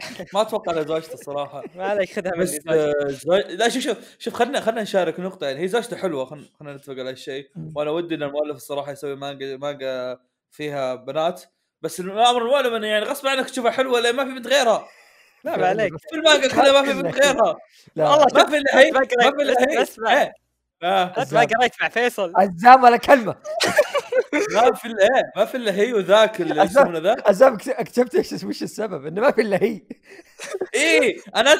[0.34, 1.62] ما أتوقع إنها زوجته الصراحة.
[1.76, 2.72] ما عليك خذها بس زوجته.
[2.74, 3.40] آه، زوج...
[3.40, 6.92] لا شوف شوف شوف خلينا خلينا نشارك نقطة يعني هي زوجته حلوة خلينا خلينا نتفق
[6.92, 7.50] على هالشيء.
[7.74, 10.18] وأنا ودي إن المؤلف الصراحة يسوي مانجا مانجا
[10.50, 11.42] فيها بنات
[11.82, 14.88] بس الأمر المؤلم إنه يعني غصب عنك تشوفها حلوة لأن ما في بنت غيرها.
[15.44, 15.92] لا ما عليك.
[16.10, 17.56] في المانجا كلها ما في بنت غيرها.
[17.96, 19.00] والله ما في الا هي ما.
[19.06, 19.82] في الا هي.
[19.82, 20.32] اسمع.
[20.82, 22.32] انت ما قريت مع فيصل.
[22.36, 23.34] عزام ولا كلمة.
[24.54, 27.16] ما في الا إيه ما في إلا هي وذاك اللي يسمونه ذا.
[27.26, 29.82] عزام اكت- اكتشفت إيش وش السبب؟ إنه ما في إلا هي.
[30.74, 31.52] إيه أنا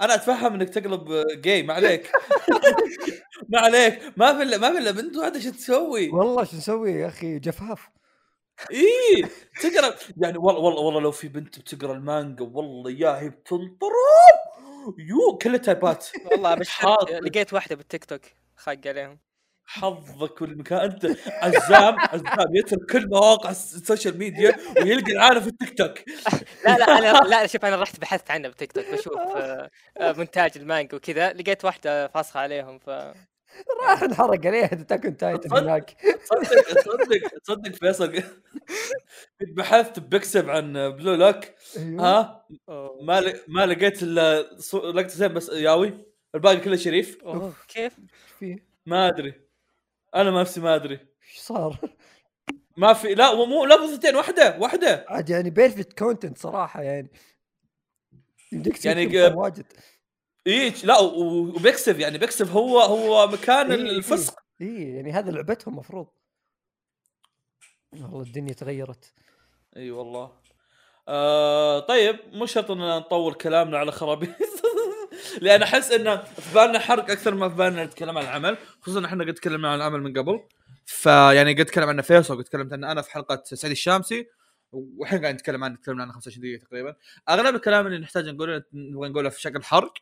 [0.00, 2.10] أنا أتفهم إنك تقلب جاي ما عليك.
[3.52, 4.00] ما عليك.
[4.16, 7.38] ما في الا ما في إلا بنت واحدة شو تسوي؟ والله شو نسوي يا أخي؟
[7.38, 7.88] جفاف.
[8.70, 9.24] إيه
[9.62, 15.38] تقرا يعني والله والله والله لو في بنت بتقرأ المانجا والله يا هي بتنطرب يو
[15.42, 16.06] كلها type ات.
[16.32, 16.68] والله بس.
[17.22, 18.20] لقيت واحدة بالتيك توك
[18.56, 19.18] خاق عليهم.
[19.70, 25.46] حظك والمكان أنت عزام عزام يترك كل مواقع الس- ال social media ويلقى العالم في
[25.48, 25.98] التيك توك
[26.66, 30.50] لا لا أنا لا شوف أنا رحت بحثت عنه بالتيك توك بشوف آه، آه، مونتاج
[30.56, 32.88] المانجا وكذا لقيت واحدة فاسخة عليهم ف
[33.82, 35.96] راح انحرق عليه Attack on Titan هناك
[36.30, 38.18] تصدق تصدق تصدق فيصل
[39.40, 41.40] كنت بحثت بكسب عن Blue Lock
[41.76, 42.02] أيوه.
[42.18, 42.46] ها.
[43.02, 44.40] ما ل- ما لقيت إلا
[44.74, 45.94] لقطتين بس ياوي
[46.34, 47.52] الباقي كله شريف أوه.
[47.68, 49.47] كيف؟ إيش فيه؟ ما أدري
[50.14, 50.94] أنا ما نفسي ما أدري.
[50.94, 51.78] إيش صار؟
[52.76, 55.04] ما في لا مو لا بوظتين واحدة واحدة.
[55.08, 57.10] عاد يعني perfect content صراحة يعني.
[58.52, 59.66] يمديك يعني واجد.
[60.46, 63.90] اي لا و- وبيكسب يعني بيكسب هو هو مكان إيه، إيه.
[63.90, 66.06] الفسق اي يعني هذا لعبتهم مفروض.
[67.92, 69.12] والله الدنيا تغيرت.
[69.76, 70.32] إي والله.
[71.08, 74.57] آه طيب مو شرط إننا نطول كلامنا على خرابيط.
[75.40, 79.24] لأن أحس انه في بالنا حرق أكثر ما في بالنا نتكلم عن العمل خصوصا إحنا
[79.24, 80.40] قد تكلمنا عن العمل من قبل.
[80.86, 84.26] فيعني قد تكلم عنه فيصل قد تكلمت عنه أنا في حلقة سعيد الشامسي
[84.72, 86.96] والحين قاعد نتكلم عنه تكلمنا عنه 25 دقيقة تقريبا.
[87.28, 89.92] أغلب الكلام اللي نحتاج نقوله نبغى نقوله في شكل حرق.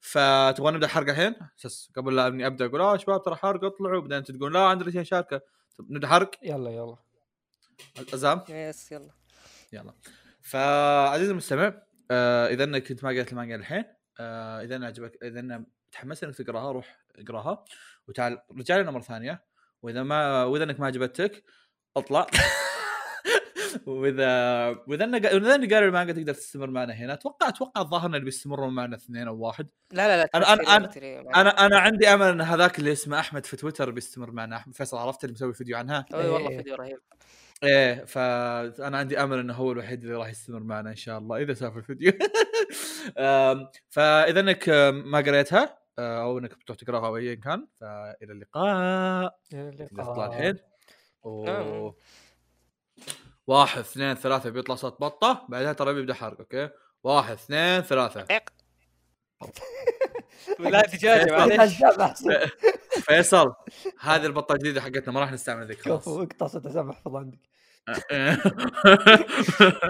[0.00, 4.00] فتبغى نبدأ حرق الحين؟ أساس قبل لا إني أبدأ أقول آه شباب ترى حرق اطلعوا.
[4.00, 5.40] بعدين أنت تقول لا عندنا شيء شاركة.
[5.80, 6.96] نبدأ حرق؟ يلا يلا.
[8.14, 9.10] ازام يس يلا.
[9.72, 9.94] يلا.
[10.42, 13.84] فعزيزي المستمع آه إذا إنك كنت ما قريت المانجا الحين
[14.20, 17.64] آه إذا عجبك إذا متحمس إنك تقراها روح اقراها
[18.08, 19.44] وتعال رجع لنا مرة ثانية.
[19.82, 21.44] وإذا ما وإذا إنك ما عجبتك
[21.96, 22.26] أطلع.
[23.86, 27.12] وإذا وإذا انك وإذا انك قاري المانجا تقدر تستمر معنا هنا.
[27.12, 29.68] أتوقع أتوقع الظاهر إنه بيستمرون معنا اثنين أو واحد.
[29.92, 31.36] لا لا لا أنا- أنا- تفكيري- أنا-.
[31.36, 34.56] أنا أنا عندي أمل إن هذاك اللي اسمه أحمد في تويتر بيستمر معنا.
[34.56, 36.56] أحمد فيصل عرفت اللي مسوي فيديو عنها؟ اي والله إيه.
[36.56, 36.98] فيديو رهيب.
[37.64, 41.54] إيه فانا عندي أمل إنه هو الوحيد اللي راح يستمر معنا إن شاء الله إذا
[41.54, 42.12] سافر الفيديو.
[43.94, 44.68] فإذا إنك
[45.04, 49.38] ما قريتها أه، أو إنك بتروح تقراها أو ايا كان فإلى اللقاء.
[49.52, 50.28] إلى تقدر تطلع اللقاء.
[50.28, 50.58] الحين.
[51.26, 51.48] آه.
[51.48, 51.96] أوه.
[53.46, 55.46] واحد اثنين ثلاثة بيطلع صوت بطة.
[55.48, 56.68] بعدها ترى بيبدأ حرق أوكي؟
[57.04, 58.26] واحد اثنين ثلاثة.
[60.58, 60.82] لا
[61.62, 62.30] عزام احسن
[63.06, 63.54] فيصل.
[64.00, 67.49] هذه البطة الجديدة حقتنا ما راح نستعمل ذيك خلاص صوت عزام احفظ عندك.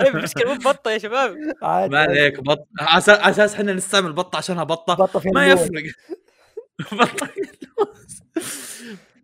[0.06, 1.36] المشكلة مو بطة يا شباب.
[1.62, 4.94] ما عليك بط على أساس- على أساس إحنا نستعمل بطة عشانها بطة.
[4.94, 5.46] بطة فيها ما.
[5.46, 5.82] يفرق.
[7.00, 7.28] بطة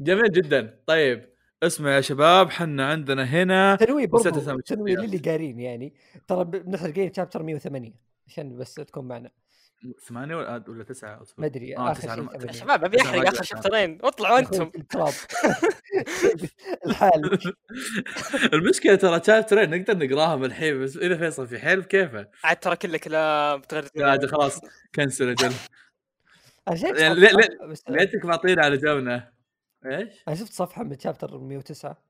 [0.01, 0.81] جميل جدا.
[0.87, 1.29] طيب
[1.63, 4.99] اسمع يا شباب حنا عندنا هنا تنويه نسيت برضو تنويه الشخصيات.
[4.99, 5.95] للي قارين يعني.
[6.29, 7.93] ترى ب- بنحن قايلين شابتر 108
[8.29, 9.31] عشان بس تكون معنا.
[10.09, 12.53] ثمانية ولا ولا تسعة ما أدري آه، آخر تسعة، شيء يا.
[12.53, 13.43] شباب أبي أحرق آخر.
[13.43, 13.99] شابترين.
[14.03, 14.71] اطلعوا أنتم.
[14.71, 15.13] في التراب
[16.87, 17.39] الحال
[18.53, 22.99] المشكلة ترى شابترين نقدر نقراهم الحين بس إذا فيصل في حيل بكيفه عاد ترى كله
[22.99, 23.63] كلام
[24.01, 24.61] عاد خلاص
[24.95, 25.53] كنسل أجل.
[26.99, 29.33] يعني صفحة- ليتك معطينا على جونا.
[29.87, 32.03] إيش؟ أنا شفت صفحة من شابتر 109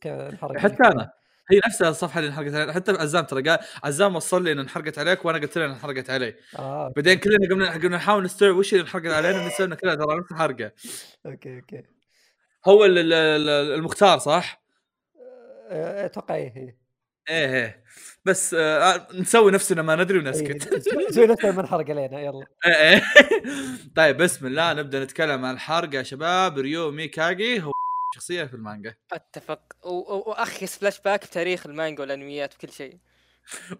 [0.00, 1.10] كان انحرق حتى أنا.
[1.50, 4.98] هي نفسها الصفحة اللي انحرقت علينا حتى عزام ترى قال عزام وصل لي ان انحرقت
[4.98, 6.34] عليك وأنا قلت له ان انحرقت علي.
[6.58, 10.32] آه بعدين كلنا قمنا قمنا نحاول نستوعب وش اللي انحرقت علينا نسينا كلها ترى نفس
[10.32, 10.72] الحرقه
[11.26, 11.82] أوكي أوكي.
[12.66, 14.62] هو ال- ال- ال- المختار صح؟
[15.70, 16.76] آه، أتوقع إيه إيه.
[17.30, 17.84] إيه إيه.
[18.24, 20.72] بس آه نسوي نفسنا ما ندري ونسكت.
[20.72, 22.46] إيه، زي نفس ما انحرق علينا يلا.
[22.66, 23.02] إيه إيه.
[23.96, 26.58] طيب بسم الله نبدأ نتكلم عن الحرق يا شباب.
[26.58, 27.72] ريو ميكاغي هو
[28.16, 28.94] شخصية في المانجا.
[29.12, 29.60] أتفق.
[29.82, 32.98] واخيس فلاش باك بتاريخ المانجا والأنميات وكل شيء.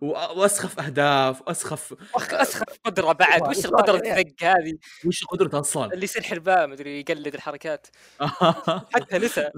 [0.01, 3.42] وأسخف أهداف وأسخف أسخف قدرة بعد.
[3.49, 3.96] وش القدرة.
[3.96, 7.87] الزق هذه؟ وش قدرته أصلا؟ اللي يصير حرباء مدري يقلد الحركات.
[8.94, 9.51] حتى نسى.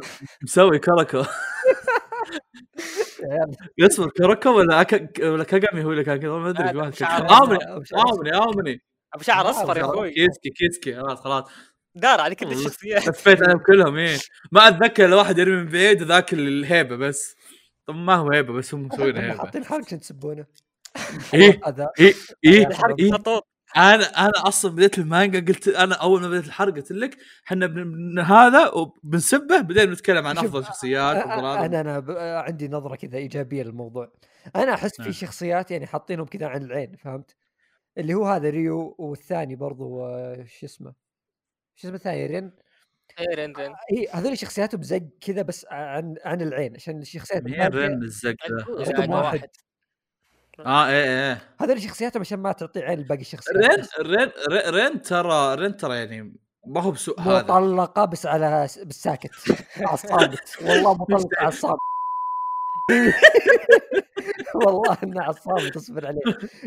[0.43, 1.25] مسوي كركو
[3.79, 5.13] يصير كركو ولا أك...
[5.21, 8.13] ولا كاغامي هو اللي كان كذا؟ ما أدري في امني شعر.
[8.13, 8.83] آمني آمني.
[9.15, 10.11] أبو شعر أصفر يا أخوي.
[10.11, 10.95] كيسكي كيسكي.
[10.95, 11.51] خلاص خلاص.
[12.01, 12.53] دار على كل.
[12.53, 14.19] الشخصيات لفيت عليهم كلهم إيه.
[14.53, 17.37] ما أتذكر إلا واحد يرمي من بعيد وذاك الهيبة بس.
[17.87, 19.39] طب ما هو هيبة بس هم مسوين هيبة.
[19.39, 20.47] حاطين حرق عشان تسبونه.
[21.35, 21.61] إيه
[22.01, 22.69] إيه إيه.
[22.99, 23.19] إيه.
[23.77, 28.19] أنا أنا أصلا بديت المانجا قلت أنا أول ما بديت الحرق قلت لك إحنا بن...
[28.19, 31.17] هذا وبنسبه بعدين نتكلم عن أفضل شخصيات.
[31.17, 34.13] أنا أنا عندي نظرة كذا إيجابية للموضوع.
[34.57, 35.09] أنا أحس نعم.
[35.09, 37.37] في شخصيات يعني حاطينهم كذا عن العين فهمت؟
[37.99, 41.08] اللي هو هذا ريو والثاني برضو آه، شو اسمه؟
[41.81, 42.53] شو اسمه الثاني رين
[43.21, 47.63] إيه رين رين اي هذول شخصياتهم زق كذا بس عن عن العين عشان الشخصيات مين
[47.63, 49.49] رن الزق ذا؟ يعني واحد.
[50.67, 51.41] آه إيه إيه.
[51.61, 53.85] هذول شخصياتهم عشان ما تعطي عين لباقي الشخصيات رين.
[54.01, 56.35] رين رين- رين ترى رين ترى يعني
[56.67, 57.43] ما هو بسوء هذا.
[57.43, 59.31] مطلقة بس على بالساكت.
[59.77, 60.57] على الصامت.
[60.63, 61.79] والله مطلقة على الصامت.
[64.55, 66.21] والله إنه على الصامت اصبر عليه.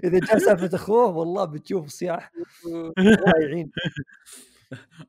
[0.04, 2.32] إذا جاء سالفة أخوه والله بتشوف صياح.
[2.97, 3.71] الله يعين.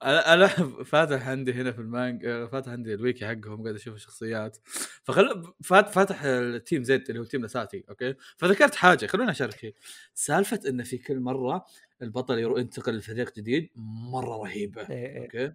[0.03, 0.49] أنا أنا
[0.85, 4.59] فاتح عندي هنا في المانجا فاتح عندي الويكي حقهم قاعد أشوف الشخصيات
[5.05, 9.75] فخل فات فاتح ال team Z اللي هو team لساتي أوكي فذكرت حاجة خلوني اشارك
[10.15, 11.65] سالفة انه في كل مرة
[12.03, 13.71] البطل يروح ينتقل لفريق جديد
[14.13, 15.23] مرة رهيبة إيه إيه.
[15.23, 15.55] أوكي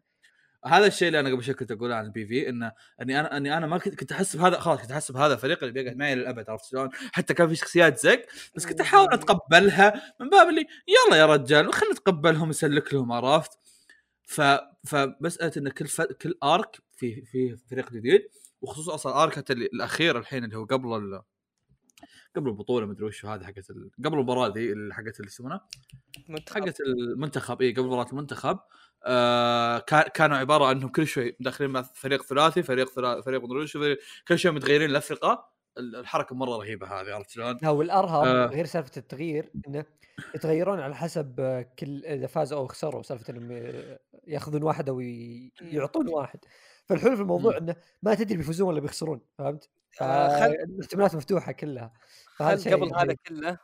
[0.65, 3.57] هذا الشيء اللي أنا قبل شوي كنت أقوله عن ال PV انه أني أنا أني
[3.57, 6.49] أنا ما كنت كنت أحس بهذا خلاص كنت أحس بهذا الفريق اللي بيقعد معي للأبد
[6.49, 11.17] عرفت شلون؟ حتى كان في شخصيات زق بس كنت أحاول أتقبلها من باب اللي يلا
[11.17, 13.59] يا رجال خلينا نتقبلهم نسلك لهم عرفت؟
[14.27, 14.41] ف
[14.87, 16.01] فمساله إن كل ف...
[16.01, 18.27] كل ارك في في فريق جديد
[18.61, 21.21] وخصوصا أصلا ارك حتى الأخير الحين اللي هو قبل ال...
[22.35, 23.91] قبل البطولة مدري وش هذه حقت ال...
[24.05, 25.67] قبل المباراة ذي حقت اللي يسمونها
[26.49, 28.59] حقت المنتخب اي قبل مباراة المنتخب.
[29.03, 33.67] آه كان كانوا عبارة أنهم كل شوي داخلين مع فريق ثلاثي فريق ثلاثي فريق مدري
[33.67, 35.31] فريق- كل شوي متغيرين الأفرقة.
[35.31, 38.45] ال- الحركة مرة رهيبة هذه عرفت شلون؟ لا والارهب آه.
[38.45, 39.85] غير سالفة التغيير إنه
[40.35, 43.51] يتغيرون على حسب كل إذا فازوا أو خسروا سالفة إنهم
[44.27, 46.39] ياخذون واحد أو ي- يعطون واحد
[46.85, 49.69] فالحلو في الموضوع إنه ما تدري بيفوزون ولا بيخسرون فهمت؟
[50.01, 51.93] آه، خل- الاحتمالات مفتوحة كلها
[52.37, 53.15] فهذا خل شيء قبل هذا.
[53.27, 53.57] كله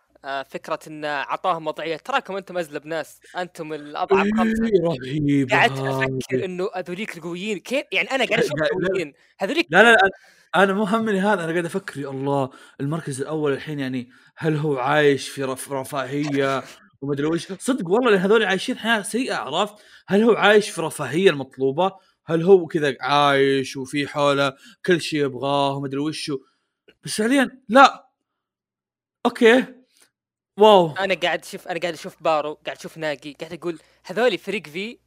[0.50, 1.98] فكرة انه أعطاهم وضعية.
[1.98, 3.20] تراكم أنتم أزلب ناس.
[3.38, 5.80] أنتم الاضعف إيه، رهيبه قعدت.
[5.80, 9.14] أفكر إنه هذوليك القويين كيف؟ يعني أنا قاعد أشوف لا- لا- قويين.
[9.40, 10.10] هذوليك لا لا لا
[10.56, 11.44] أنا مو همني هذا.
[11.44, 12.50] أنا قاعد أفكر يا الله
[12.82, 16.64] المركز الأول الحين يعني هل هو عايش في رف رفاهية
[17.02, 19.76] ومدري وش صدق والله لأن هذول عايشين حياة سيئة عرفت؟
[20.08, 21.92] هل هو عايش في رفاهية المطلوبة؟
[22.26, 24.54] هل هو كذا عايش وفي حوله
[24.86, 26.38] كل شيء يبغاه ومدري وشو
[27.04, 28.10] بس فعليا لا.
[29.26, 29.66] أوكي.
[30.58, 30.92] wow.
[31.00, 34.98] أنا قاعد أشوف أنا قاعد أشوف بارو قاعد أشوف ناقي قاعد أقول هذول فريق في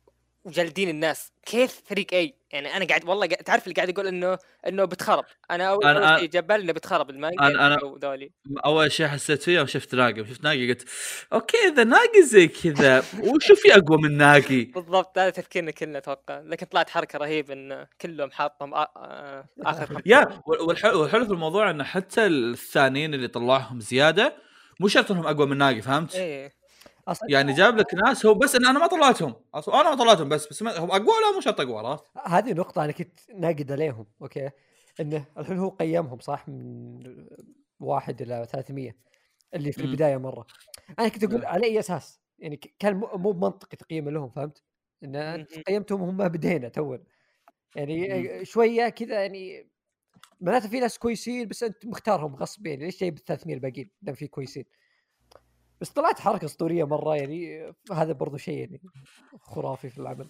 [0.45, 1.33] وجالدين الناس.
[1.47, 5.25] كيف فريق أي؟ يعني أنا قاعد والله قاعد تعرف اللي قاعد أقول انه إنه بتخرب.
[5.51, 8.31] أنا أول, أنا- أول شيء جاب بالي إنه بتخرب المانجا أنا- أو ذولي.
[8.67, 10.89] أول شيء حسيت فيه يوم شفت ناقي شفت ناقي قلت
[11.33, 16.39] أوكي إذا ناقي زي كذا وشو في أقوى من ناقي؟ بالضبط هذا تفكيرنا كلنا أتوقع.
[16.41, 20.03] لكن طلعت حركة رهيبة إن كلهم حاطهم آخر.
[20.07, 24.47] يا والحلو في الموضوع انه حتى الثانيين اللي طلعهم زيادة
[24.81, 26.53] مو شرط انهم اقوى من ناقي فهمت؟ إيه
[27.09, 30.29] أصلا يعني جاب لك ناس هو بس ان أنا ما طلعتهم أصلاً أنا ما طلعتهم
[30.29, 34.07] بس بس هم اقوى ولا مو شرط اقوى عرفت؟ هذه نقطة أنا كنت ناقد عليهم
[34.23, 34.51] أوكي
[35.01, 37.01] إنه الحين هو قيمهم صح من
[37.81, 38.97] واحد إلى 300
[39.55, 39.85] اللي في.
[39.85, 40.47] البداية مرة
[40.99, 41.47] أنا كنت أقول نعم.
[41.47, 44.63] على أي أساس يعني كان مو بمنطقي تقييمه لهم فهمت؟
[45.03, 45.47] مهم.
[45.67, 46.99] قيمتهم وهم بدينا تو
[47.77, 48.45] يعني.
[48.45, 49.71] شوية كذا يعني
[50.41, 54.15] معناته في ناس كويسين بس أنت مختارهم غصب يعني ليش جايب ال 300 الباقيين دام
[54.15, 54.65] في كويسين؟
[55.81, 58.81] بس طلعت حركة أسطورية مرة يعني هذا برضو شيء يعني
[59.41, 60.29] خرافي في العمل.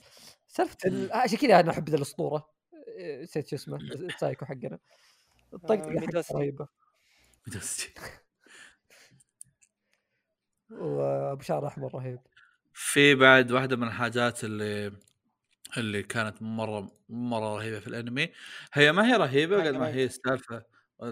[0.48, 2.50] سالفة ال- عشان كذا أنا أحب ذا الأسطورة.
[2.88, 4.78] إيه، نسيت شو اسمه السايكو حقنا.
[5.54, 6.34] الطقطقة حقته ميدوسكي.
[6.34, 6.68] رهيبة.
[10.70, 12.18] وأبو شعر أحمر رهيب.
[12.72, 14.92] في بعد واحدة من الحاجات اللي
[15.76, 18.32] اللي كانت مرة مرة رهيبة في الأنمي.
[18.72, 20.62] هي ما هي رهيبة قد ما هي السالفة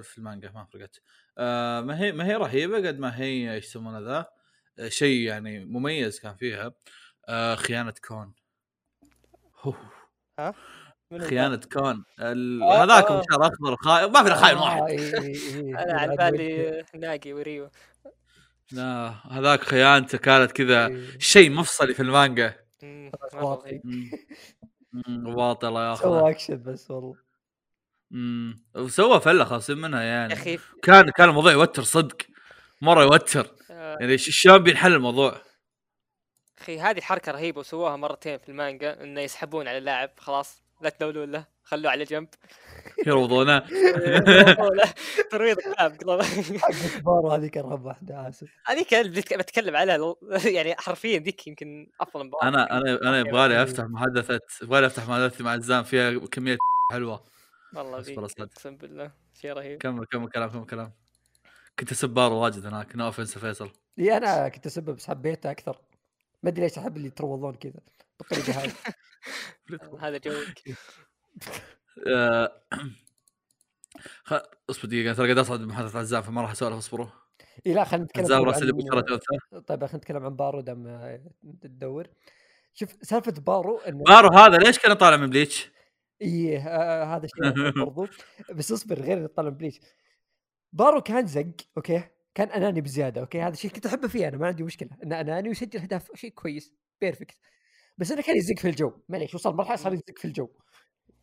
[0.02, 1.00] في المانجا ما فرقت.
[1.38, 4.26] آه ما هي ما هي رهيبة قد ما هي إيش يسمونه ذا؟
[4.78, 6.72] آه، شيء يعني مميز كان فيها.
[7.28, 8.34] آه خيانة كون.
[11.12, 12.04] ال- خيانة كون.
[12.20, 13.22] ال- آه، هذاك آه.
[13.30, 15.14] شعر أخضر خاين ما في خاين آه، واحد إيه.
[15.82, 17.70] أنا على بالي ناقي وريو.
[18.72, 20.90] لا هذاك خيانته كانت كذا.
[21.18, 22.63] شيء مفصلي في المانجا.
[23.34, 23.80] واطي.
[23.84, 24.10] مم.
[25.08, 27.16] مم، واطي يا سوى أخي أكشن بس والله.
[28.76, 30.32] وسوى فلة خاصين منها يعني.
[30.32, 30.58] أخي.
[30.82, 32.16] كان كان الموضوع يوتر صدق.
[32.82, 33.50] مرة يوتر.
[33.70, 35.40] آه، يعني ش- شلون بينحل الموضوع.
[36.58, 40.10] أخي هذه حركة رهيبة وسووها مرتين في المانجا إنه يسحبون على اللاعب.
[40.18, 41.53] خلاص لا تدولون له.
[41.64, 42.28] خلوه على جنب.
[43.06, 43.58] يروضونه
[45.30, 45.56] ترويض
[46.00, 48.48] كلام حق بارو هذيك ارهب واحدة آسف.
[48.66, 48.94] هذيك
[49.34, 54.86] بتكلم عليها يعني حرفيا ذيك يمكن أفضل مباراه أنا أنا أنا يبغالي أفتح محادثه يبغالي
[54.86, 56.56] أفتح محادثتي مع عزام فيها كمية
[56.92, 57.24] حلوة.
[57.74, 57.98] والله.
[57.98, 59.78] أقسم بالله شيء رهيب.
[59.78, 60.92] كمل كمل كلام كمل كلام.
[61.78, 63.70] كنت أسب بارو واجد هناك no offense فيصل.
[63.98, 65.78] إي أنا كنت اسب بس حبيته أكثر.
[66.42, 67.80] ما أدري ليش أحب اللي يتروضون كذا.
[68.18, 68.72] بالطريقة هذه.
[70.00, 70.54] هذا جوك.
[74.24, 74.34] خ...
[74.70, 77.06] اصبر دقيقة ترى قاعد أصعد بمحادثه عزام فما راح أسولف اصبروا.
[77.66, 79.60] إي لا خلينا نتكلم عزام راسل لي عن- جوثة.
[79.66, 81.20] طيب خلينا نتكلم عن بارو دام آه،
[81.60, 82.06] تدور.
[82.74, 85.70] شوف سالفة بارو إنه بارو هذا ليش كان طالع من Bleach؟
[86.22, 87.42] إيه آه هذا شيء
[87.84, 88.06] برضو.
[88.54, 89.80] بس اصبر غير اللي طلع Bleach
[90.72, 92.02] بارو كان زق أوكي؟
[92.34, 94.88] كان أناني بزيادة أوكي؟ هذا الشيء كنت أحبه فيه أنا ما عندي مشكلة.
[95.02, 97.36] انه أناني ويسجل أهداف شيء كويس perfect
[97.98, 98.92] بس إنه كان يزق في الجو.
[99.08, 100.48] معليش وصل مرحلة صار يزق في الجو.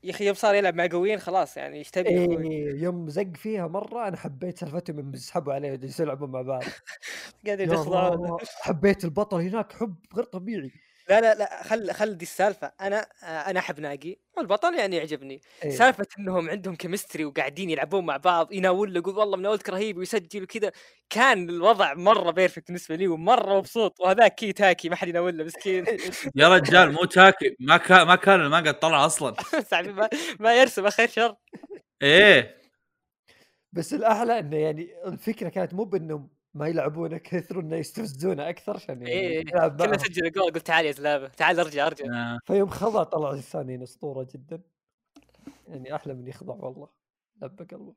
[0.03, 4.07] يا أخي يوم صار يلعب مع قويين خلاص يعني أخوي؟ إيه يوم زق فيها مرة
[4.07, 6.63] أنا حبيت سالفتهم يوم يسحبوا عليه ويجلسوا يلعبون مع بعض.
[7.45, 10.71] قاعدين يدخلون حبيت البطل هناك حب غير طبيعي.
[11.09, 12.71] لا لا لا خل خل دي السالفة.
[12.81, 15.41] أنا أنا أحب ناجي والبطل يعني يعجبني.
[15.63, 15.69] إيه.
[15.69, 20.43] سالفة إنهم عندهم chemistry وقاعدين يلعبون مع بعض يناول له يقول والله مناولتك رهيب ويسجل
[20.43, 20.71] وكذا.
[21.09, 23.99] كان الوضع مرة perfect بالنسبة لي ومرة مبسوط.
[23.99, 25.85] وهذاك كي تاكي ما حد يناول له مسكين.
[26.35, 27.55] يا رجال مو تاكي.
[27.59, 29.35] ما كان ما كان المانجا تطلع أصلا.
[29.73, 30.09] ما,
[30.39, 31.35] ما يرسم خير شر.
[32.01, 32.61] إيه.
[33.73, 39.01] بس الأحلى إنه يعني الفكرة كانت مو بإنهم ما يلعبونه كثر إنه يستفزونه أكثر عشان
[39.01, 39.97] يعني إيه يلعب كنا.
[39.97, 42.05] سجل جول قلت تعال يا زلابة تعال أرجع أرجع.
[42.05, 42.39] آه.
[42.45, 44.61] فيوم خضع طلع الثانيين أسطورة جدا.
[45.67, 46.89] يعني أحلى من يخضع والله
[47.41, 47.95] لبى قلبه.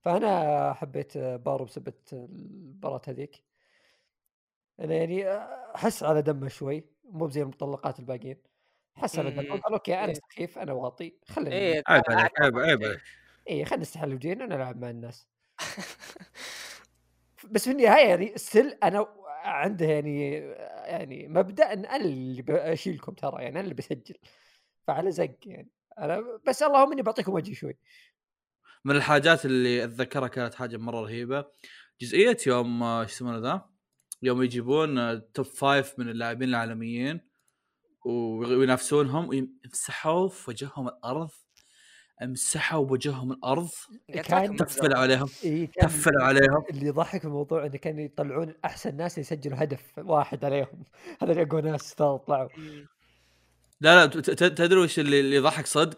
[0.00, 3.44] فأنا حبيت بارو بسبب المباراة هذيك.
[4.80, 5.28] أنا يعني
[5.74, 8.42] أحس على دمه شوي مو زي المطلقات الباقيين.
[8.96, 9.60] حس على دمه.
[9.60, 10.14] قال أوكي أنا إيه.
[10.14, 13.00] سخيف أنا واطي خلينا عيب عليك عيب عيب
[13.48, 15.28] إيه خلينا نستحل وجهنا ونلعب مع الناس.
[17.44, 19.06] بس في النهاية يعني still أنا
[19.44, 20.34] عنده يعني
[20.84, 24.14] يعني مبدأ إن أنا اللي بشيلكم ترى يعني أنا اللي بسجل
[24.86, 25.70] فعلى زق يعني.
[25.98, 27.78] أنا بس اللهم إني بعطيكم وجهي شوي.
[28.84, 31.44] من الحاجات اللي أتذكرها كانت حاجة مرة رهيبة.
[32.00, 33.70] جزئية يوم آه، شو يسمونه ذا؟
[34.22, 37.20] يوم يجيبون آه، top five من اللاعبين العالميين
[38.04, 41.30] وينافسونهم ويمسحوا في وجههم الأرض.
[42.22, 43.68] امسحوا بوجههم الأرض.
[44.14, 45.28] كان تفلوا عليهم.
[45.44, 46.64] إيه تفلوا عليهم.
[46.70, 50.84] اللي يضحك في الموضوع إنه كانوا يطلعون أحسن ناس يسجلوا هدف واحد عليهم.
[51.22, 52.48] هذا اللي أقوى ناس طلعوا.
[53.80, 55.96] لا لا ت- ت- تدري وش اللي اللي يضحك صدق؟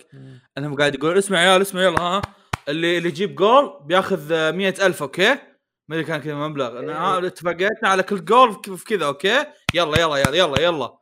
[0.58, 2.22] أنهم قاعد يقول اسمع يا عيال اسمع يلا ها.
[2.68, 5.34] اللي اللي يجيب جول بياخذ مئة ألف okay؟
[5.88, 7.26] ما أدري كان كذا مبلغ.
[7.26, 10.98] اتفاقيتنا على كل جول في في كذا okay؟ يلا يلا يلا يلا يلا.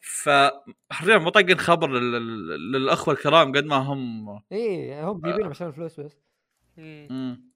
[0.00, 5.66] فحرفيا مو طاقين خبر لل- لل- للأخوة الكرام قد ما هم إيه هم جايبينهم عشان
[5.66, 6.16] الفلوس بس.
[6.76, 7.48] مم.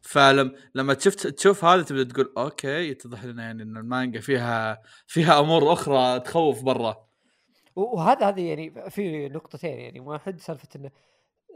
[0.00, 5.40] فلما لما شفت تشوف هذا تبدأ تقول okay يتضح لنا يعني إن المانجا فيها فيها
[5.40, 7.06] أمور أخرى تخوف برا.
[7.76, 10.90] وهذا هذه يعني في نقطتين يعني واحد سالفة إنه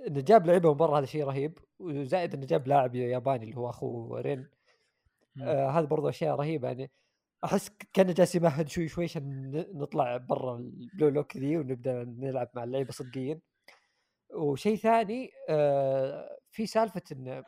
[0.08, 3.70] إنه جاب لعيبه من برا هذا شيء رهيب وزائد إنه جاب لاعب ياباني اللي هو
[3.70, 4.46] اخو رين.
[5.42, 6.90] آه هذا برضو أشياء رهيبة يعني.
[7.44, 12.64] أحس كان جالس يمهد شوي شوي عشان نطلع برا البلو لوك ذي ونبدأ نلعب مع
[12.64, 13.40] اللعيبة صدقيين.
[14.34, 17.44] وشيء ثاني آه في سالفة انه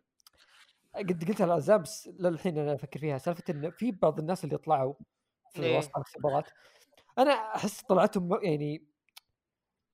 [0.94, 4.94] قد قلتها للعزام بس للحين أنا أفكر فيها سالفة انه في بعض الناس اللي طلعوا
[5.54, 5.78] في إيه.
[5.78, 6.50] وسط الاختبارات
[7.18, 8.84] أنا أحس طلعتهم يعني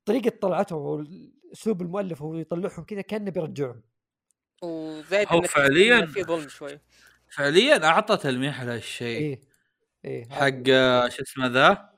[0.04, 0.78] طريقة طلعتهم
[1.50, 3.82] واسلوب المؤلف هو يطلعهم كذا كأنه بيرجعهم.
[4.62, 6.80] وزايد هو فعلياً- في ظلم شوي.
[7.30, 9.40] فعليا اعطى تلميح لهالشيء إيه.
[10.04, 11.88] إيه حق آه، شو اسمه ذا؟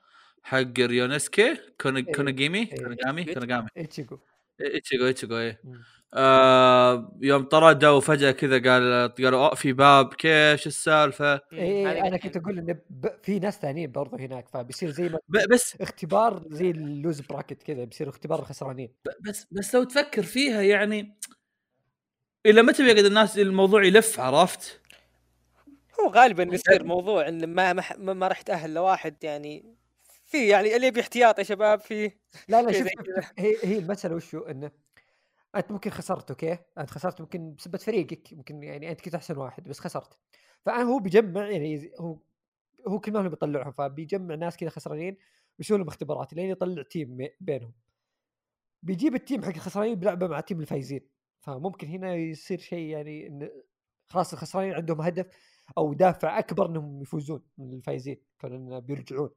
[0.43, 2.13] حق ريونسكي كون إيه.
[2.13, 2.77] كونوجيمي إيه.
[2.77, 4.19] كونوجامي كونوجامي ايتشيجو
[4.61, 5.61] ايتشيغو ايتشيغو إيه.
[5.65, 5.83] مم.
[6.15, 12.17] آه يوم طرده وفجاه كذا قال قالوا في باب كيف؟ شو السالفة؟ إيه هذه أنا
[12.17, 13.07] كنت أقول انه ب...
[13.23, 17.63] في ناس ثانيين برضو هناك فبيصير زي ما ب- بس اختبار زي ال loser bracket
[17.63, 21.19] كذا بيصير اختبار الخسرانين بس بس لو تفكر فيها يعني
[22.47, 24.80] إلى متى بيقعد الناس الموضوع يلف عرفت؟
[26.01, 29.77] هو غالبا يصير موضوع إن ما ما, ما راح تأهل لواحد يعني
[30.25, 32.13] في يعني اللي يبي احتياط يا شباب في
[32.49, 32.89] لا لا شوف
[33.39, 34.71] هي هي المسألة وشو؟ إنه
[35.57, 39.69] أنت ممكن خسرت okay؟ أنت خسرت ممكن بسبة فريقك ممكن يعني أنت كنت أحسن واحد
[39.69, 40.19] بس خسرت.
[40.63, 42.19] فأنا هو بيجمع يعني هو
[42.89, 45.17] هو كل ما هو بيطلعهم فبيجمع ناس كذا خسرانين
[45.59, 47.73] ويسوي لهم اختبارات لين يطلع team بينهم.
[48.83, 51.09] بيجيب ال team حق الخسرانين بيلعبه مع team الفايزين.
[51.41, 53.51] فممكن هنا يصير شيء يعني انه
[54.07, 55.27] خلاص الخسرانين عندهم هدف
[55.79, 59.31] أو دافع أكبر إنهم يفوزون من الفايزين كون بيرجعون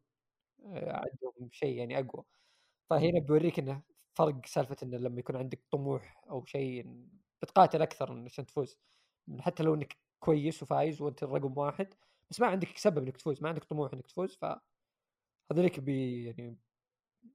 [0.66, 2.26] آه، عندهم شيء يعني أقوى.
[2.90, 3.84] فهنا بيوريك إنه
[4.16, 6.98] فرق سالفة إنه لما يكون عندك طموح أو شيء
[7.42, 8.80] بتقاتل أكثر عشان تفوز.
[9.40, 11.94] حتى لو إنك كويس وفايز وأنت الرقم واحد
[12.32, 14.46] بس ما عندك سبب إنك تفوز ما عندك طموح إنك تفوز ف
[15.52, 16.58] هذوليك بي يعني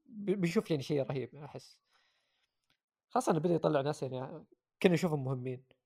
[0.09, 1.79] بيشوف يعني شيء رهيب أحس.
[3.11, 4.45] خاصة إنه بدأ يطلع ناس يعني
[4.83, 5.78] كنا نشوفهم مهمين.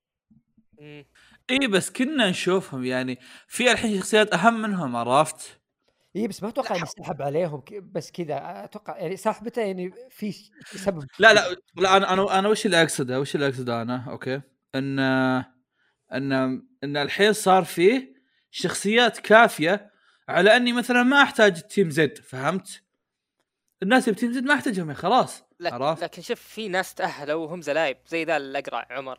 [1.50, 3.18] اي بس كنا نشوفهم يعني
[3.48, 5.60] في الحين شخصيات أهم منهم عرفت؟
[6.16, 10.32] اي بس ما أتوقع إنه سحب عليهم بس كذا أتوقع يعني سحبته يعني في
[10.64, 14.40] سبب لا لا لا أنا أنا أنا وش اللي أقصده وش اللي أقصده أنا okay
[14.74, 14.98] إن
[16.12, 16.32] إن
[16.84, 18.14] إن الحين صار فيه
[18.50, 19.90] شخصيات كافية
[20.28, 22.82] على إني مثلا ما أحتاج team Z فهمت؟
[23.82, 27.62] الناس اللي ب team Z ما أحتاجهم خلاص عرفت؟ لكن شوف في ناس تأهلوا وهم
[27.62, 29.18] زلايب زي ذا الأقرع عمر.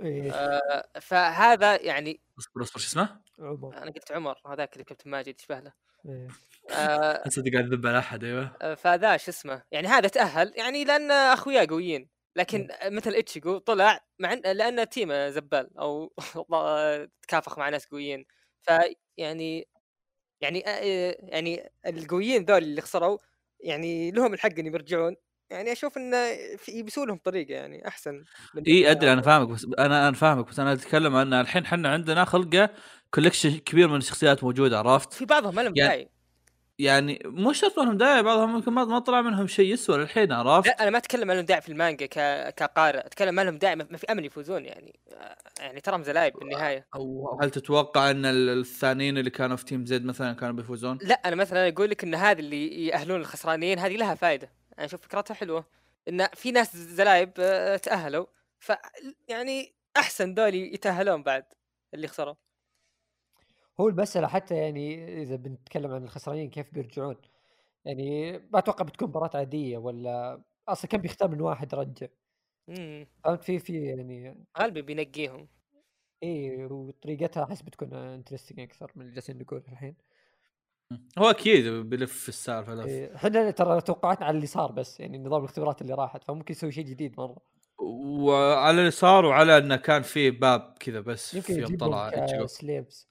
[0.00, 3.76] آه فهذا يعني اصبر اصبر شو اسمه؟ عمر.
[3.76, 5.72] أنا قلت عمر هذاك اللي كابتن ماجد يشبه له.
[6.06, 6.28] إيه.
[6.70, 8.56] آه اصدق قاعد اذب على أحد أيوه.
[8.62, 12.08] آه فذا شو اسمه؟ يعني هذا تأهل يعني لأن أخويا قويين.
[12.36, 12.90] لكن إيه.
[12.90, 16.14] مثل اتشيجو طلع مع لأن تيمه زبال أو
[17.22, 18.26] تكافخ مع ناس قويين.
[18.62, 19.68] فيعني
[20.40, 23.18] يعني آه يعني القويين ذول اللي خسروا
[23.60, 25.16] يعني لهم الحق إن يرجعون.
[25.50, 26.16] يعني أشوف انه
[26.68, 28.24] يبسوا لهم طريقة يعني أحسن
[28.68, 32.24] إي أدري أنا فاهمك بس أنا أنا فاهمك بس أنا أتكلم عن الحين إحنا عندنا
[32.24, 32.70] خلقة
[33.14, 36.08] collection كبير من الشخصيات موجودة عرفت؟ في بعضهم ما لهم يعني داعي
[36.78, 40.82] يعني مو شرط لهم داعي بعضهم ممكن ما طلع منهم شيء يسوى للحين عرفت؟ لا
[40.82, 42.54] أنا ما أتكلم ما لهم داعي في المانجا ك...
[42.54, 45.00] كقارئ أتكلم ما لهم داعي ما في أمل يفوزون يعني
[45.60, 50.32] يعني ترى زلايب بالنهايه أو هل تتوقع إن الثانيين اللي كانوا في team Z مثلا
[50.32, 54.59] كانوا بيفوزون؟ لا أنا مثلا أقول لك إن هذه اللي يأهلون الخسرانين هذه لها فائده
[54.80, 55.66] أنا أشوف فكرتها حلوة
[56.08, 58.26] إن في ناس زلايب آه، تأهلوا
[58.60, 58.72] ف
[59.28, 61.44] يعني أحسن دول يتأهلون بعد
[61.94, 62.34] اللي خسروا
[63.80, 67.16] هو المسألة حتى يعني إذا بنتكلم عن الخسرانين كيف بيرجعون؟
[67.84, 72.08] يعني ما أتوقع بتكون مباراة عادية ولا أصلا كان بيختار من واحد رجع.
[73.24, 75.48] فهمت؟ في في يعني غالبا بينقيهم.
[76.22, 79.96] اي وطريقتها أحس بتكون انترستنج أكثر من اللي جالسين نقول الحين.
[81.18, 85.82] هو أكيد بيلف السالفة إيه، إحنا ترى توقعاتنا على اللي صار بس يعني نظام الاختبارات
[85.82, 87.36] اللي راحت فممكن يسوي شيء جديد مرة.
[87.78, 93.08] وعلى اللي صار وعلى إنه كان في باب كذا بس يمكن يوم طلع سليبس.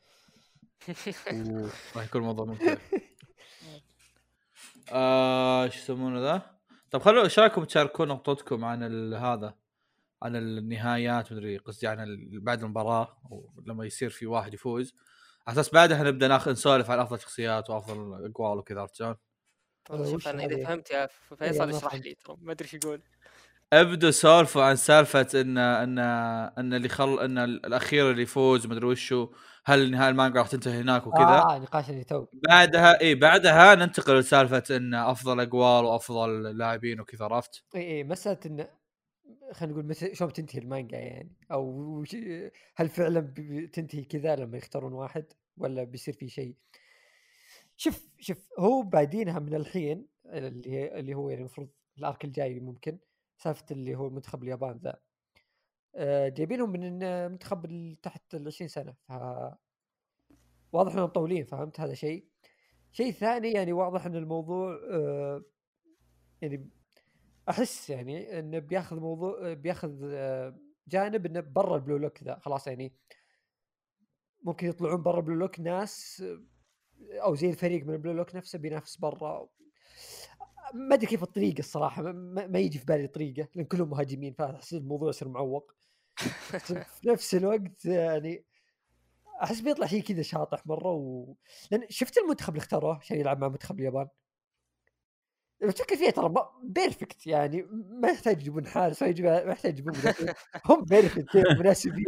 [1.96, 2.76] راح يكون الموضوع ممتع.
[4.92, 6.42] آه شو يسمونه ذا؟
[6.92, 9.56] طيب خلوا إيش رأيكم تشاركون نقطتكم عن هذا
[10.22, 13.18] عن النهايات مدري قصدي عن بعد المباراة
[13.68, 14.96] لما يصير في واحد يفوز.
[15.48, 19.16] على أساس بعدها نبدا ناخذ نسولف عن أفضل شخصيات وأفضل أقوال وكذا عرفت شلون؟
[19.90, 21.08] شوف أنا إذا فهمت يا
[21.40, 23.02] فيصل اشرح لي ترى ما أدري إيش يقول.
[23.74, 26.00] ابدوا سولفوا عن سالفة ان ان
[26.58, 29.30] إن اللي خل إن الأخير اللي يفوز مدري وشو
[29.66, 34.20] هل نهاية المانجا راح تنتهي هناك وكذا؟ آه نقاش اللي تو بعدها اي بعدها ننتقل
[34.20, 38.68] لسالفة إن أفضل أقوال وأفضل لاعبين وكذا عرفت؟ اي اي مسألة إن
[39.52, 42.04] خلينا نقول متى شلون بتنتهي المانجا يعني؟ أو
[42.76, 45.26] هل فعلا بتنتهي كذا لما يختارون واحد
[45.58, 46.56] ولا بيصير في شيء؟
[47.78, 52.98] شوف شوف هو بادينها من الحين اللي اللي هو يعني المفروض الأرك الجاي ممكن
[53.38, 55.00] سالفة اللي هو منتخب اليابان ذا.
[55.96, 59.12] آه، جايبينهم من المنتخب تحت ال 20 سنة ف
[60.74, 62.26] واضح إنهم مطولين فهمت هذا شيء؟
[62.92, 65.44] شيء ثاني يعني واضح إن الموضوع آه،
[66.42, 66.70] يعني
[67.50, 69.90] أحس يعني إنه بياخذ موضوع بياخذ
[70.88, 72.94] جانب إنه برا البلو لوك ذا خلاص يعني
[74.44, 76.24] ممكن يطلعون برا البلو لوك ناس
[77.12, 79.50] أو زي الفريق من البلو لوك نفسه بينافس برا.
[80.74, 84.74] ما أدري كيف الطريقة الصراحة ما, ما يجي في بالي طريقة لأن كلهم مهاجمين فأحس
[84.74, 85.72] الموضوع يصير معوق.
[87.00, 88.46] في نفس الوقت يعني
[89.44, 91.34] أحس بيطلع شيء كذا شاطح مره و...
[91.72, 94.08] لأن شفت المنتخب اللي اختاروه عشان يلعب مع منتخب اليابان؟
[95.62, 96.34] لما تفكر فيها ترى
[96.64, 99.10] perfect يعني ما يحتاج يجيبون حارس ما
[99.52, 99.94] يحتاج يجيبون
[100.66, 102.06] هم perfect مناسبين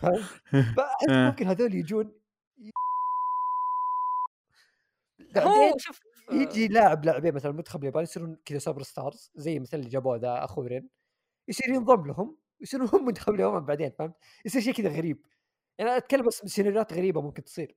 [0.00, 0.22] فاهم؟
[0.76, 2.12] فاحس ممكن هذول يجون
[5.34, 6.00] بعدين شوف
[6.32, 10.62] يجي لاعب لاعبين مثلا المنتخب الياباني يصيرون كذا superstars زي مثلا اللي جابوه ذا اخو
[10.62, 10.88] رين
[11.48, 14.14] يصير ينضم لهم يصيرون هم منتخب اليابان بعدين فهمت؟
[14.44, 15.26] يصير شيء كذا غريب.
[15.78, 17.76] يعني أنا أتكلم بس سيناريوهات غريبة ممكن تصير.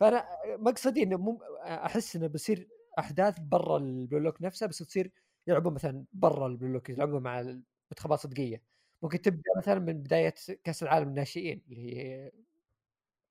[0.00, 1.38] فأنا مقصدي إنه مم...
[1.62, 2.68] أحس إنه بصير
[3.00, 5.12] أحداث برا البلوك نفسه بس تصير
[5.46, 8.62] يلعبون مثلا برا البلوك يلعبون مع المنتخبات صدقيه
[9.02, 10.34] ممكن تبدأ مثلا من بداية
[10.64, 12.32] كأس العالم الناشئين اللي هي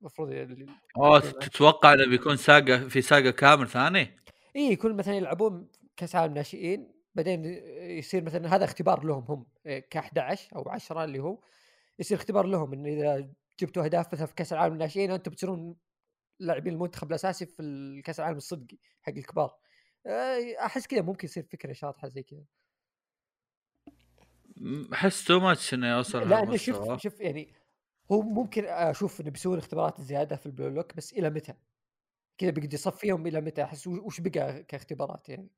[0.02, 0.58] المفروض
[0.98, 4.20] اوه تتوقع انه بيكون ساقة في ساقة كامل ثاني؟
[4.56, 5.68] إي يكون مثلا يلعبون
[5.98, 7.46] كأس عالم ناشئين بعدين
[7.82, 11.40] يصير مثلا هذا اختبار لهم هم ك 11 أو 10 اللي هو
[12.00, 15.76] يصير اختبار لهم إن إذا جبتوا أهداف مثلا في كأس العالم الناشئين أنتم بتصيرون
[16.40, 19.56] لاعبين المنتخب الأساسي في الكأس العالم الصدقي حق الكبار.
[20.66, 22.44] أحس كذا ممكن يصير فكرة شاطحة زي كذا.
[24.94, 27.54] أحس too much إنه يوصل لا أنا شوف شوف يعني
[28.12, 31.54] هو ممكن أشوف إنه بيسوون اختبارات زيادة في البلو لوك بس إلى متى؟
[32.38, 35.50] كذا بيقعد يصفيهم إلى متى؟ أحس وش بقى كاختبارات يعني؟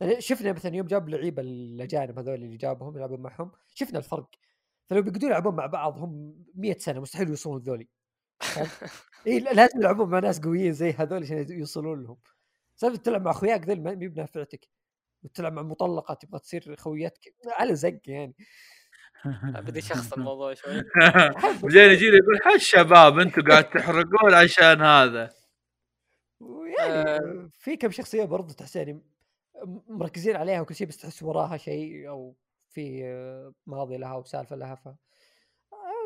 [0.00, 4.30] يعني شفنا مثلا يوم جاب لعيبة الأجانب هذول اللي جابهم يلعبون معهم شفنا الفرق.
[4.86, 7.88] فلو بيقعدون يلعبون مع بعض هم 100 سنة مستحيل يوصلون ذولي
[9.26, 12.18] اي لازم يلعبون مع ناس قويين زي هذول عشان يوصلون لهم.
[12.76, 14.68] سالفة تلعب مع أخوياك ذول ما بنافعتك
[15.22, 18.34] وتلعب مع مطلقه تبغى تصير خويتك على زق يعني.
[19.66, 20.82] بدي شخص الموضوع شوي.
[21.62, 25.30] بعدين يجي يقول حش الشباب أنتم قاعد تحرقون عشان هذا.
[26.40, 27.50] ويعني آه.
[27.52, 29.02] في كم شخصية برضو تحس يعني
[29.88, 32.36] مركزين عليها وكل شيء بس تحس وراها شيء أو
[32.68, 33.02] في
[33.66, 34.96] ماضي لها وسالفه لها ف آه،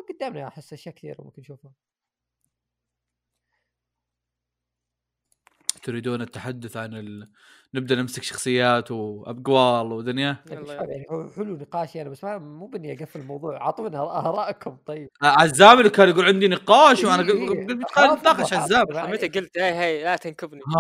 [0.09, 1.73] قدامنا أحس أشياء كثيرة ممكن نشوفها.
[5.83, 7.29] تريدون التحدث عن ال...
[7.75, 10.67] نبدأ نمسك شخصيات وأقوال ودنيا؟ يعني
[11.37, 15.09] حلو نقاشي أنا بس ما مو بني أقفل الموضوع اعطونا آرائكم طيب.
[15.23, 20.17] عزام اللي كان يقول عندي نقاش وأنا قلت نتناقش عزام متى قلت هاي هاي لا
[20.17, 20.61] تنكبني.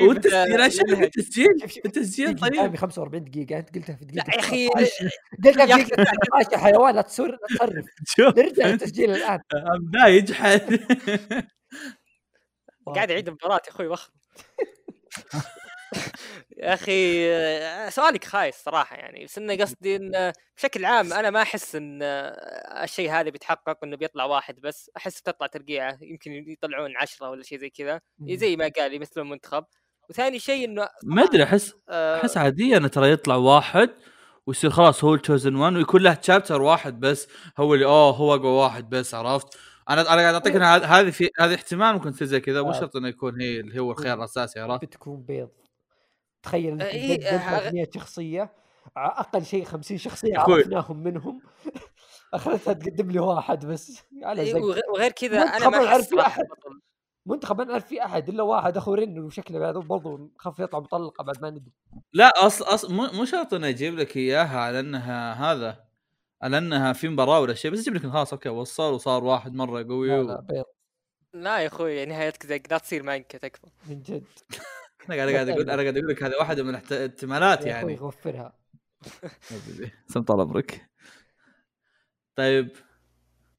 [0.00, 1.48] والتسجيل إيش التسجيل؟
[1.86, 2.76] التسجيل طيب.
[2.76, 4.68] 45 دقيقة أنت قلتها في دقيقة يا أخي
[5.44, 7.84] قلتها في دقيقة يا حيوان لا تصر تصرف.
[8.38, 9.38] نرجع للتسجيل الآن.
[9.92, 10.80] لا يجحد.
[12.86, 14.08] قاعد اعيد المباراة يا أخوي وخ
[16.58, 21.76] يا أخي سؤالك خايس صراحة يعني بس إنه قصدي انه بشكل عام أنا ما أحس
[21.76, 21.98] إن
[22.82, 27.58] الشيء هذا بيتحقق إنه بيطلع واحد بس أحس بتطلع ترقيعة يمكن يطلعون عشرة ولا شيء
[27.58, 29.64] زي كذا زي ما قال يمثلون المنتخب.
[30.10, 33.90] وثاني شيء إنه ما أدري احس آه، أحس عادية إنه ترى يطلع واحد
[34.46, 37.28] ويصير خلاص هو التشوزن وان ويكون له تشابتر واحد بس
[37.58, 39.58] هو اللي أوه هو أقوى واحد بس عرفت؟
[39.90, 42.62] أنا أنا قاعد أعطيك هذه في هذه احتمال ممكن تصير زي كذا.
[42.62, 42.72] مو آه.
[42.72, 45.48] شرط إنه يكون هي اللي هو الخيار الأساسي عرفت؟ بتكون بيض.
[46.42, 48.52] تخيل انت إيه شخصية
[48.96, 51.42] أقل شيء 50 شخصية عرفناهم منهم.
[52.34, 54.02] أخذتها تقدم لي واحد بس.
[54.22, 54.60] على زق
[54.90, 56.44] وغير كذا أنا ما اعرف في أحد.
[57.26, 61.42] منتخب ما نعرف في أحد إلا واحد أخو رن وشكله برضه خف يطلع مطلقة بعد
[61.42, 61.72] ما ندري.
[62.12, 65.91] لا اصل اصل مو شرط إنه يجيب لك إياها على انها هذا.
[66.42, 69.82] على انها في مباراه ولا شيء بس يجيب لك خلاص أوكي وصل وصار واحد مرة
[69.82, 70.64] قوي لا, لا بيض.
[71.34, 73.66] لا يا أخوي نهايتك زق لا تصير مانكا تكفى.
[73.88, 74.24] من جد.
[75.08, 78.08] أنا قاعد قاعد أقول أنا قاعد أقول لك هذه واحدة من الاحتمالات يعني يا أخوي
[78.08, 78.52] غفرها.
[80.14, 80.90] سم طال عمرك.
[82.36, 82.68] طيب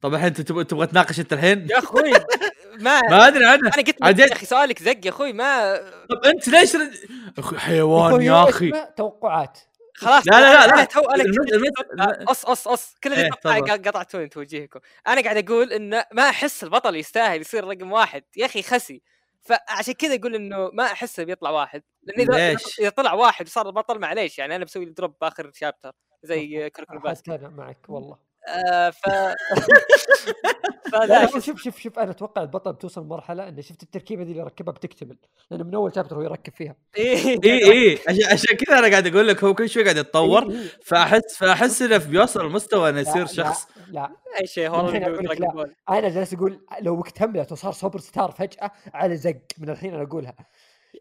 [0.01, 2.11] طب الحين انت تبغى تبغى تناقش أنت الحين؟ يا أخوي
[2.85, 5.77] ما ما أدري عنها أنا قلت يا أخي سؤالك زق يا أخوي ما
[6.09, 6.91] طب أنت ليش رد...
[7.37, 8.71] أخوي حيوان يا أخي.
[8.97, 9.59] توقعات.
[9.95, 10.83] خلاص لا لا لا, لا.
[10.83, 16.29] تو أنا قص قص قص كل اللي إيه قطعتوني توجيهكم أنا قاعد أقول إنه ما
[16.29, 18.23] أحس البطل يستاهل يصير رقم واحد.
[18.37, 19.01] يا أخي خسي.
[19.41, 21.83] فعشان كذا أقول إنه ما احسه بيطلع واحد.
[22.03, 24.39] لأن اذا إذا طلع واحد وصار البطل معليش.
[24.39, 25.91] يعني أنا بسوي drop بآخر chapter
[26.23, 28.32] زي كوروكو باس أنا معك والله.
[28.47, 29.01] آه ف
[31.09, 34.73] لا شوف شوف شوف أنا أتوقع البطل بتوصل مرحله إنه شفت التركيبة دي اللي ركبها
[34.73, 35.17] بتكتمل
[35.51, 36.75] لأنه من أول chapter هو يركب فيها.
[36.97, 40.57] اي اي اي عشان كذا أنا قاعد أقول لك هو كل شوي قاعد يتطور إيه،
[40.57, 40.67] إيه.
[40.85, 43.67] فأحس فأحس إنه بيوصل لمستوى إنه يصير شخص.
[43.91, 44.09] لا.
[44.41, 44.89] أي شيء هو
[45.89, 50.35] أنا جالس أقول لو اكتملت وصار سوبر ستار فجأة على زق من الحين أنا أقولها.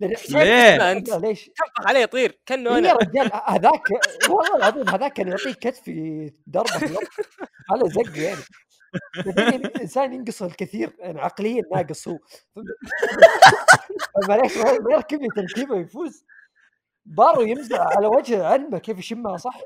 [0.00, 2.88] ليه؟ انت ليش؟ تنفخ عليه يطير كأنه أنا.
[2.88, 3.88] يا رجال هذاك
[4.28, 6.98] والله العظيم هذاك كان يعطيك كتفي ضربه
[7.70, 8.42] على زق يعني.
[9.56, 12.18] الإنسان ينقص الكثير يعني عقليا ناقص هو
[14.28, 16.24] معليش ما يركب لي تركيبة يفوز
[17.04, 19.60] بارو يمزع على وجه علمه كيف يشمها صح؟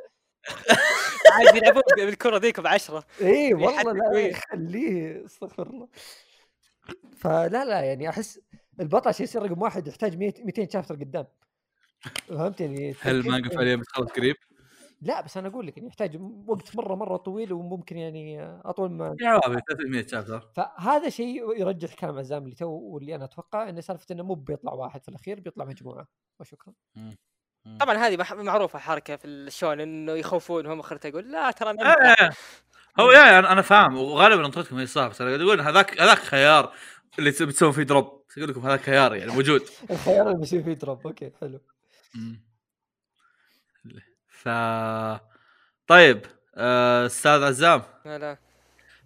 [1.32, 5.88] عادي يلعبون بالكرة ذيك ب 10 اي والله لا خليه استغفر الله.
[7.16, 8.40] فلا لا يعني أحس
[8.80, 11.26] البطل عشان يصير رقم واحد يحتاج 200 شابتر قدام.
[12.28, 12.94] فهمت يعني.
[13.00, 14.36] هل المانجا فعليا بتخلص قريب؟
[15.02, 19.16] لا بس أنا أقول لك يعني يحتاج وقت مره مرة طويل وممكن يعني أطول ما
[19.20, 20.50] يا 300 شابتر.
[20.56, 24.72] فهذا شيء يرجح كلام عزام اللي تو واللي أنا أتوقع انه سالفة إنه مو بيطلع
[24.72, 26.06] واحد في الأخير بيطلع مجموعة.
[26.40, 26.72] وشكرا.
[27.80, 32.30] طبعا هذه معروفة حركة في الشون إنه يخوفونهم اخرته يقول لا ترى أنا
[33.00, 33.96] هو يا أنا فاهم.
[33.96, 36.72] وغالبا نطرتكم هي صح بس أنا أقول هذاك هذاك خيار
[37.18, 39.62] اللي بتسوي فيه drop أقول لكم هذا خيار يعني موجود.
[39.90, 41.60] الخيار اللي بيصير فيه drop okay حلو.
[44.28, 44.48] ف
[45.86, 47.82] طيب آه، أستاذ عزام.
[48.04, 48.38] لا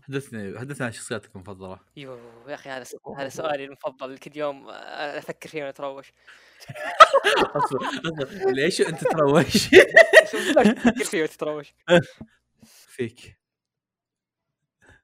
[0.03, 1.79] حدثني حدثني عن شخصياتك المفضلة.
[1.97, 2.85] يو يا أخي هذا
[3.19, 4.19] هذا سؤالي المفضل.
[4.19, 6.13] كل يوم أفكر فيه وأنا أتروش.
[8.57, 9.69] ليش أنت تروش؟
[10.33, 11.75] تفكر فيه وتتروش
[12.65, 13.40] فيك.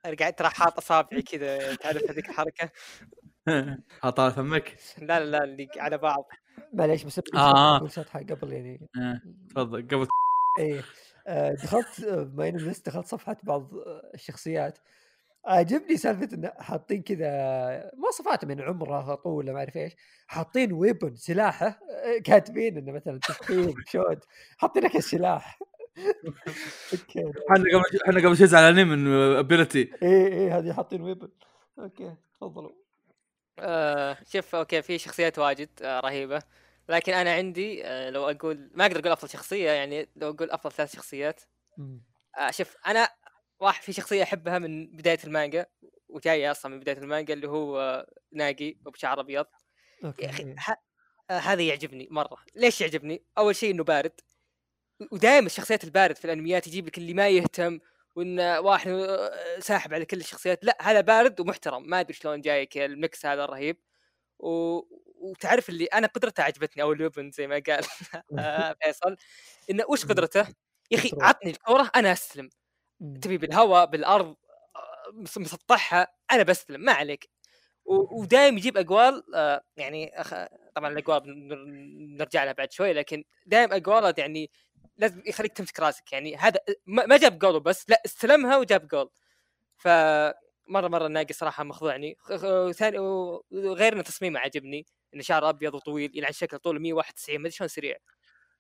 [0.07, 2.71] أنا قاعد ترى حاط أصابعي كذا تعرف هذيك الحركة.
[4.03, 4.77] حاطها فمك.
[4.99, 6.29] لا لا لا اللي على بعض.
[6.73, 7.21] معليش بس
[7.89, 8.89] شطحه قبل يعني.
[8.97, 10.07] آه، تفضل قبل.
[10.59, 10.83] إيه.
[11.27, 12.01] آه، دخلت
[12.39, 13.71] إني لسه دخلت صفحة بعض
[14.15, 14.79] الشخصيات.
[15.47, 19.93] عجبني سالفة انه حاطين كذا مواصفاتهم يعني عمره طوله ما أعرف إيش.
[20.27, 21.67] حاطين weapon سلاحه.
[21.67, 24.25] آه، كاتبين إنه مثلا تسخين shoot
[24.59, 25.59] حاطين لك السلاح
[26.93, 27.33] okay.
[27.51, 31.29] إحنا قبل إحنا قبل شوي زعلانين من ability إيه إيه هذه حاطين weapon
[31.79, 32.73] okay تفضلوا.
[33.59, 36.43] آه شوف okay في شخصيات واجد آه رهيبة.
[36.89, 40.73] لكن أنا عندي آه لو أقول ما أقدر أقول أفضل شخصية يعني لو أقول أفضل
[40.73, 41.41] ثلاث شخصيات.
[42.39, 43.09] آه شوف أنا
[43.61, 45.67] واحد في شخصية أحبها من بداية المانجا
[46.09, 49.47] وجاية أصلا من بداية المانجا اللي هو آه، ناقي أبو شعر أبيض.
[50.05, 50.57] okay يا أخي إيه.
[51.31, 52.37] هذا يعجبني مرة.
[52.55, 54.21] ليش يعجبني؟ أول شيء إنه بارد.
[55.13, 57.79] ودائما الشخصيات البارد في الأنميات يجيب لك اللي ما يهتم
[58.17, 60.65] وإن واحد آه، ساحب على كل الشخصيات.
[60.65, 61.89] لا هذا بارد ومحترم.
[61.91, 63.77] ما أدري شلون جايك ال mix هذا الرهيب
[64.39, 64.81] و...
[65.21, 67.85] وتعرف اللي أنا قدرته عجبتني أو ال weapon زي ما قال
[68.39, 69.17] آه، فيصل
[69.71, 70.41] إنه وش قدرته؟
[70.91, 71.11] يا أخي.
[71.21, 72.51] عطني الكورة أنا استلم.
[73.23, 74.27] تبي بالهواء بالأرض
[74.77, 77.29] آه، مس- مسطحها أنا بستلم ما عليك.
[77.87, 79.23] ودائما يجيب اقوال
[79.77, 80.35] يعني أخ...
[80.77, 84.51] طبعا الأقوال بن- نرجع لها بعد شوي لكن دائما اقواله يعني
[84.97, 86.13] لازم يخليك تمسك راسك.
[86.13, 89.11] يعني هذا ما ما جاب جول بس لا استلمها وجاب جول.
[89.77, 89.89] ف
[90.69, 94.87] مرة مرة الناقي صراحة مخضوعني خ- خ- ثاني وغير انه تصميمه عجبني.
[95.15, 97.97] انه شعره أبيض وطويل يلعن شكله طوله 191 ما أدري شلون سريع.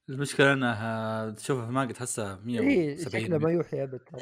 [0.08, 4.20] المشكلة إنه آه، تشوفه في المانجا تحسه 170 إيه شكله ما يوحي أبد ترى.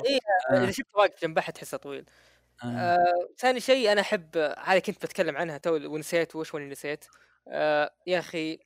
[0.51, 0.55] آه.
[0.63, 2.05] إذا شفته واقف جنبها تحسه طويل.
[2.63, 2.67] آه.
[2.67, 7.05] آه، ثاني شيء أنا أحب هذا كنت بتكلم عنها تو ونسيت وش واني نسيت
[7.49, 8.59] آه، يا أخي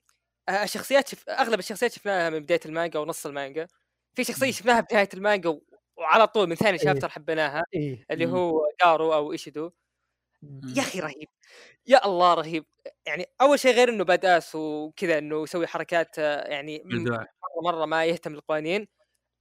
[0.48, 1.28] آه، الشخصيات شف...
[1.28, 3.66] أغلب الشخصيات شفناها من بداية المانجا ونص المانجا
[4.14, 4.52] في شخصية مم.
[4.52, 5.62] شفناها بنهايه المانجا و...
[5.96, 6.84] وعلى طول من ثاني إيه.
[6.84, 8.34] chapter حبيناها إيه اللي مم.
[8.34, 9.70] هو بارو أو إيشيدو.
[10.76, 11.28] يا أخي رهيب
[11.86, 12.64] يا الله رهيب
[13.06, 16.82] يعني أول شيء غير إنه بداس وكذا إنه يسوي حركات آه، يعني.
[16.84, 17.26] مرة
[17.62, 18.88] مرة ما يهتم بالقوانين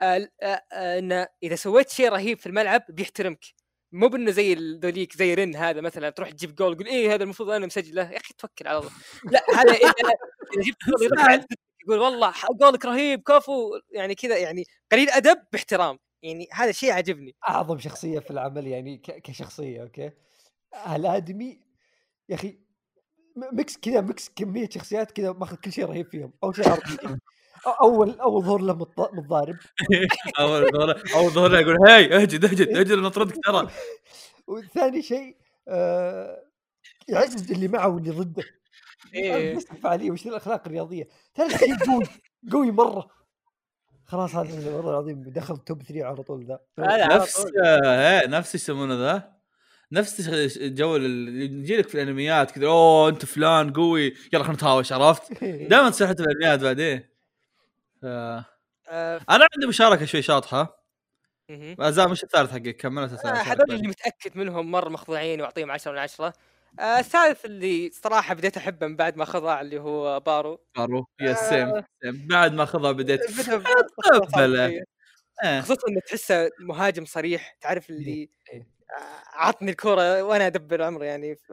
[0.02, 3.46] آه، آه، آه، إنه إذا سويت شيء رهيب في الملعب بيحترمك
[3.92, 7.50] مو بأنه زي ذوليك زي رين هذا مثلا تروح تجيب جول تقول إيه هذا المفروض
[7.50, 8.92] أنا مسجله يا أخي توكل على الله.
[9.32, 9.94] لا هذا اذا
[10.58, 11.58] إذا جبت
[11.88, 15.98] يقول والله جولك رهيب كفو يعني كذا يعني قليل أدب باحترام.
[16.24, 20.12] يعني هذا شيء عجبني أعظم شخصية في العمل يعني كشخصية okay؟
[20.96, 21.62] الادمي
[22.30, 22.60] يا أخي
[23.54, 26.34] mix كذا mix كمية شخصيات كذا ماخذ كل شيء رهيب فيهم.
[26.44, 27.18] أول شيء RPG.
[27.82, 29.56] أول أول ظهور له متض- متضارب.
[30.40, 33.68] أول ظهور أول ظهور يقول هاي اهجد اهجد اهجد نطردك ترى.
[34.48, 35.36] وثاني شيء
[35.68, 36.44] آه
[37.08, 38.44] يعزز اللي معه واللي ضده.
[39.14, 39.56] إيه.
[39.56, 42.04] بس الفعاليه وش الأخلاق الرياضية؟ ثالث شيء قوي
[42.52, 43.08] قوي مرة.
[44.06, 46.60] خلاص هذا والله العظيم دخل top 3 على طول ذا.
[47.16, 47.46] نفس.
[47.66, 49.38] آه، إيه، نفس إيش يسمونه ذا؟
[49.92, 54.92] نفس الجو اللي يجي لك في الأنميات كذا أوه أنت فلان قوي يلا خلينا نتهاوش
[54.94, 57.17] عرفت؟ دائما تصير حتى في الأنميات بعدين.
[58.02, 58.06] ف...
[58.06, 58.46] آه،
[59.30, 60.84] أنا عندي مشاركة شوي شاطحة
[61.50, 61.76] مهم.
[61.80, 65.92] عزام وش الثالث حقك كملت آه، الثالث هذول اللي متأكد منهم مرة مخضوعين وأعطيهم 10
[65.92, 66.34] من 10
[66.80, 71.34] آه الثالث اللي صراحة بديت أحبه من بعد ما خضع اللي هو بارو بارو يا
[71.34, 72.28] same same.
[72.28, 73.22] بعد ما خذها بديت.
[73.28, 74.84] بخصوصا إيه.
[75.90, 78.68] إنه تحسه مهاجم صريح تعرف اللي إيه.
[78.98, 81.52] آه، عطني الكوره وأنا أدبر عمري يعني ف...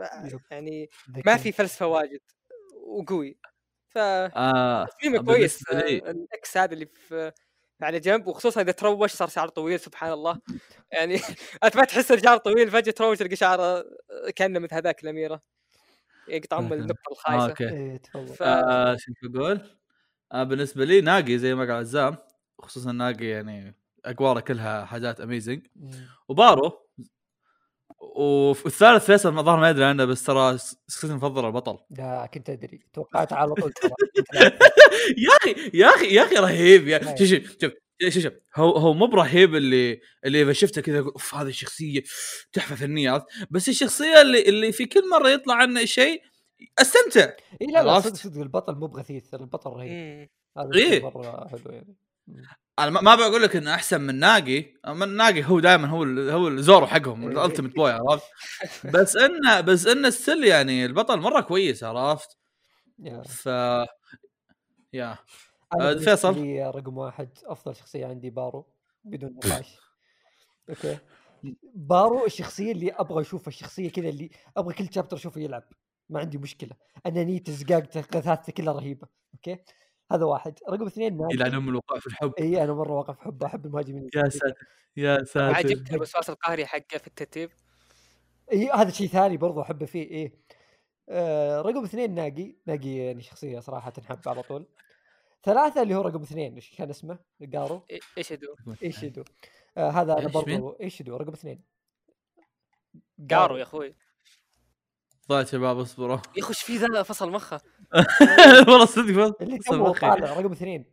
[0.50, 0.88] يعني
[1.26, 1.36] ما.
[1.36, 2.20] في فلسفة واجد
[2.86, 3.36] وقوي
[3.94, 7.32] ف آه تصميمه كويس آه، ال X هذا اللي في
[7.82, 10.40] على جنب وخصوصا إذا تروش صار شعر طويل سبحان الله.
[10.92, 11.14] يعني
[11.64, 13.84] أنت ما تحس الشعر طويل فجأة تروش تلقى شعره
[14.36, 15.42] كأنه مثل هذاك الأميرة.
[16.28, 16.72] يقطع ام.
[16.72, 17.48] النقطة آه، الخايسة.
[17.48, 17.98] okay.
[17.98, 18.34] تفضل.
[18.34, 18.42] ف...
[18.42, 19.60] آه شو بقول؟
[20.32, 22.16] آه بالنسبة لي ناقي زي ما قال عزام
[22.58, 23.74] خصوصا ناقي يعني
[24.04, 25.66] اقواره كلها حاجات amazing.
[26.28, 26.83] وبارو
[28.16, 32.80] والثالث فيصل ما ظهر ما يدري عنه بس ترى شخصيتي المفضله البطل لا كنت أدري
[32.92, 33.72] توقعت على طول
[35.26, 37.16] يا أخي يا أخي يا أخي رهيب يا.
[37.16, 37.72] شوف شوف
[38.10, 42.02] شوف شوف هو هو مو برهيب اللي اللي إذا شفته كذا أقول أوف هذه الشخصية
[42.52, 46.22] تحفة فنية عرفت؟ بس الشخصية اللي اللي في كل مرة يطلع عنه شيء
[46.78, 47.32] أستمتع
[47.62, 50.28] إي لا لا؟ صدق صدق البطل مو بغثيث البطل رهيب.
[50.58, 51.02] هذا إيه.
[51.02, 51.96] مرة حلو يعني.
[52.78, 54.74] أنا ما- بقول لك إنه أحسن من ناقي.
[54.88, 57.28] من ناقي هو دائما هو ال- هو الزورو حقهم إيه.
[57.28, 58.30] ال ultimate boy عرفت؟
[58.84, 62.36] بس انه بس إنه still يعني البطل مرة كويس عرفت.
[63.24, 63.46] ف
[64.92, 65.18] yeah.
[65.80, 68.66] آه، فيصل؟ رقم واحد أفضل شخصية عندي بارو
[69.04, 69.76] بدون نقاش.
[70.70, 70.98] okay؟
[71.74, 75.62] بارو الشخصية اللي أبغى أشوفها الشخصية كذا اللي أبغى كل chapter أشوفه يلعب.
[76.10, 76.70] ما عندي مشكلة.
[77.06, 79.08] انانيته زقاقته كلها رهيبة.
[79.34, 79.58] okay؟
[80.14, 80.58] هذا واحد.
[80.68, 82.32] رقم اثنين ناقي يلعن أم الوقوع في الحب.
[82.38, 85.50] اي أنا مرة واقف حب أحب المهاجمين يا ساتر يا ساتر.
[85.50, 87.50] وعجبتني الوسواس القهري حقه في الترتيب؟
[88.52, 90.32] إي هذا شيء ثاني برضو أحبه فيه إيه.
[91.08, 92.56] آه رقم اثنين ناقي.
[92.66, 94.66] ناقي يعني شخصية صراحة تنحب على طول.
[95.42, 97.18] ثلاثة اللي هو رقم اثنين إيش كان اسمه؟
[97.54, 97.86] قارو.
[98.18, 99.24] إيش يدو؟ ايشيدو
[99.76, 101.62] آه هذا أنا؟ برضو ايشيدو رقم اثنين.
[103.30, 103.94] قارو يا أخوي.
[105.28, 106.18] ضاع شباب اصبروا.
[106.36, 107.60] يخش في ذا فصل مخه؟
[108.68, 109.94] والله صدق اللي فصل.
[109.94, 110.84] طالع رقم اثنين.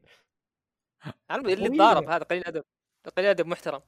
[1.31, 1.69] اللي.
[1.69, 2.63] تضارب هذا قليل أدب.
[3.17, 3.81] قليل أدب محترم.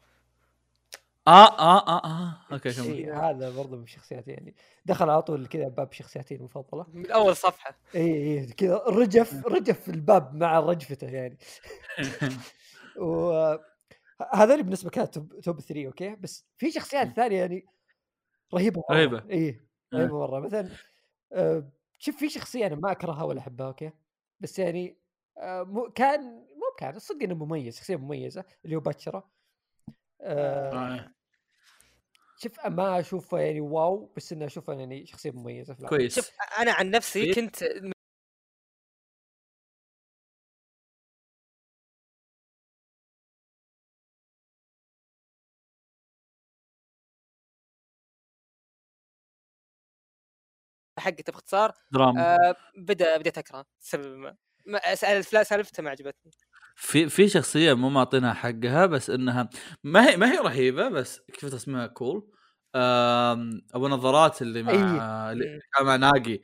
[1.27, 2.53] آه آه آه آه.
[2.53, 2.85] okay كمل.
[2.85, 4.55] إيه هذا برضو من شخصياتي يعني.
[4.85, 7.77] دخل على طول كذا باب شخصياتي المفضله من أول صفحة.
[7.95, 11.37] اي اي كذا رجف رجف الباب مع رجفته يعني.
[12.97, 13.31] و
[14.33, 17.65] هذول بالنسبة كانت top top 3 okay؟ بس في شخصيات ثانية يعني
[18.53, 18.83] رهيبة.
[18.89, 18.97] مرة.
[18.97, 19.23] رهيبة.
[19.31, 19.61] اي
[19.93, 20.69] رهيبه مرة مثلا
[21.33, 21.69] آه،
[21.99, 23.91] شوف في شخصية أنا ما أكرهها ولا أحبها okay؟
[24.39, 24.97] بس يعني
[25.37, 29.29] آه، مو كان مو كان الصدق إنه مميز شخصية مميزة اللي هو باتشرا
[30.21, 31.13] آه،
[32.37, 35.85] شوف ما أشوفه يعني wow بس انه أشوفه يعني شخصية مميزة في.
[35.85, 36.15] كويس.
[36.15, 37.63] شوف أنا عن نفسي إيه؟ كنت
[51.03, 54.35] حقته باختصار دراما آه بدأ بديت اكره سبب
[54.93, 56.31] سالفته سالفته ما عجبتني
[56.75, 59.49] في في شخصية مو معطينها حقها بس إنها
[59.83, 62.29] ما هي ما هي رهيبة بس كيف اسمها كول
[62.75, 65.31] أبو نظارات اللي مع أي.
[65.33, 65.59] اللي.
[65.77, 66.39] كان مع ناقي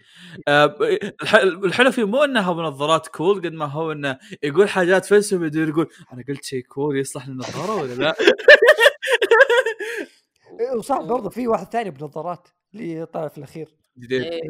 [0.48, 0.78] آه،
[1.22, 5.52] الح- الحلو فيه مو إنها أبو نظارات كول قد ما هو إنه يقول حاجات فلسفه
[5.54, 8.16] يقول أنا قلت شيء كول يصلح للنظاره ولا لا؟
[10.60, 13.76] إيه، وصح برضه في واحد ثاني بنظارات اللي طلع في الأخير.
[13.98, 14.22] جديد.
[14.22, 14.42] إيه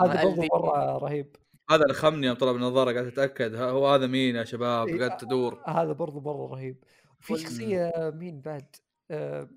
[0.00, 1.36] هذا برضه الذي- مرة رهيب.
[1.70, 3.54] هذا اللي خمني يوم طلع بالنظارة قاعد أتأكد.
[3.54, 5.62] هو هذا مين يا شباب؟ إيه، قاعد تدور.
[5.66, 6.84] هذا برضه مرة رهيب.
[7.20, 8.76] وفي وال- شخصية مين بعد؟
[9.10, 9.48] آه,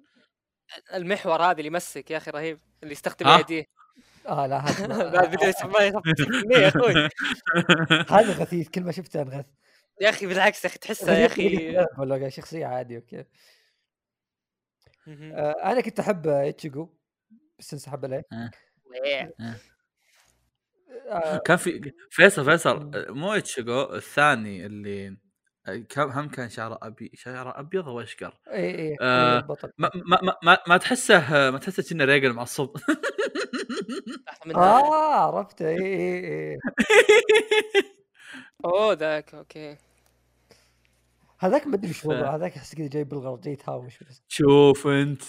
[0.94, 3.66] المحور هذا اللي يمسك يا أخي رهيب اللي يستخدم؟ يديه.
[4.28, 5.82] آه لا هذا ما- يصفق.
[6.52, 6.94] يا أخوي؟
[8.20, 9.46] هذا غثيث كل ما شفته أنغث.
[10.02, 13.20] يا أخي بالعكس يا أخي تحسه يا أخي ولا شخصية عادي okay.
[13.20, 13.26] آه
[15.64, 16.90] أنا كنت أحب اتشيجو
[17.60, 18.24] بس انسحب عليه.
[18.32, 18.52] آه.
[21.46, 25.18] كان في فيصل فيصل مو اتشيجو الثاني اللي
[25.90, 29.48] كم هم كان شعره أبي شعره أبيض أو أشقر؟ إي إي آه،
[29.78, 32.76] ما ما ما, ما, تحسه ما تحسه كأنه ريجل معصب.
[34.56, 34.56] آه.
[34.56, 35.68] آه عرفته.
[35.68, 36.60] إي إي إي.
[38.66, 39.78] أوه ذاك okay.
[41.40, 44.24] هذاك ما أدري إيش ف- وضعه هذاك أحس كذا جاي بالغلط جاي يتهاوش بس.
[44.28, 45.22] شوف أنت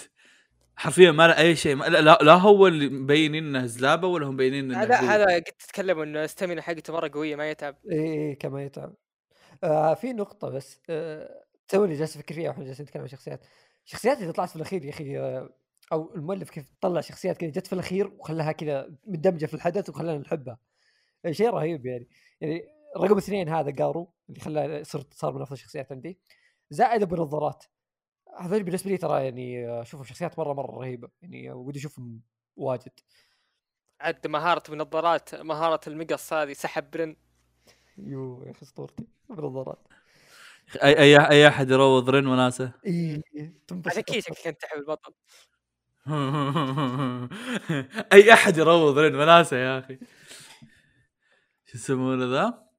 [0.77, 4.35] حرفيا ما له أي شيء ما لا, لا هو اللي مبينين إنه زلابة ولا هم
[4.35, 4.97] مبينين إنه هذا.
[4.97, 7.77] هذا قد تتكلم إنه ال stamina حقته مرة قوية ما يتعب.
[7.93, 8.95] اي اي كما يتعب.
[9.65, 13.41] آه في نقطة بس آه توني جالس أفكر فيها وإحنا جالسين نتكلم عن شخصيات.
[13.85, 15.51] شخصيات اللي طلعت في الأخير يا أخي آه
[15.93, 20.19] أو المؤلف كيف طلع شخصيات كذا جت في الأخير وخلاها كذا مندمجة في الحدث وخلانا
[20.19, 20.59] نحبها.
[21.31, 22.09] شيء رهيب يعني.
[22.41, 22.63] يعني
[22.97, 26.19] رقم اثنين هذا قارو اللي خلاه صرت صار من أفضل الشخصيات عندي.
[26.71, 27.65] زائد ابو نظارات
[28.39, 31.09] هذول بالنسبة لي ترى يعني أشوفهم شخصيات مرة مرة رهيبة.
[31.23, 32.21] يعني ودي أشوفهم
[32.57, 32.93] واجد.
[34.01, 37.17] عد مهارة بنظارات مهارة المقص هذه سحب برن.
[37.99, 39.07] يو يا أخي أسطورتي.
[39.31, 39.79] ابو نظارات
[40.83, 43.23] اي اي أي أحد يروض رن وناسه؟ إي
[43.69, 44.21] كذا أكثر.
[44.21, 45.13] شكلك كنت تحب البطل.
[48.13, 49.99] أي أحد يروض رن وناسه يا أخي.
[51.67, 52.70] شو يسمونه ذا؟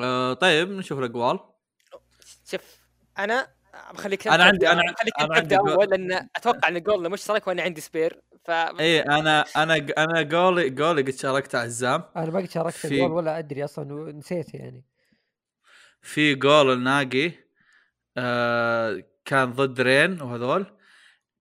[0.00, 1.38] آه طيب نشوف الأقوال.
[2.50, 2.78] شوف
[3.18, 3.48] أنا
[3.94, 4.70] بخليك أنا عندي- أنا-
[5.00, 9.00] خليك أنا انت عندي اول لأن أتوقع إن جول مشترك وأنا عندي spare ف إي
[9.00, 13.38] أنا أنا أنا قولي قولي قد شاركت عزام أنا ما قد شاركت في- الجول ولا
[13.38, 14.84] أدري أصلا ونسيت يعني.
[16.02, 17.32] في جول الناقي
[18.16, 20.66] آه كان ضد رين وهذول.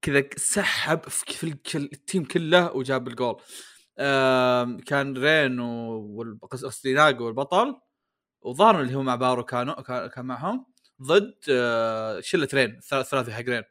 [0.01, 3.41] كذا سحب في في ال- في ال team كله وجاب الجول.
[3.99, 7.75] آه كان رين و- والقص- قصدي ناقي والبطل.
[8.43, 10.65] وظهر اللي هو مع بارو كانوا كان كان معهم
[11.01, 13.63] ضد آه شلة رين ثلاث- ثلاثة حق رين.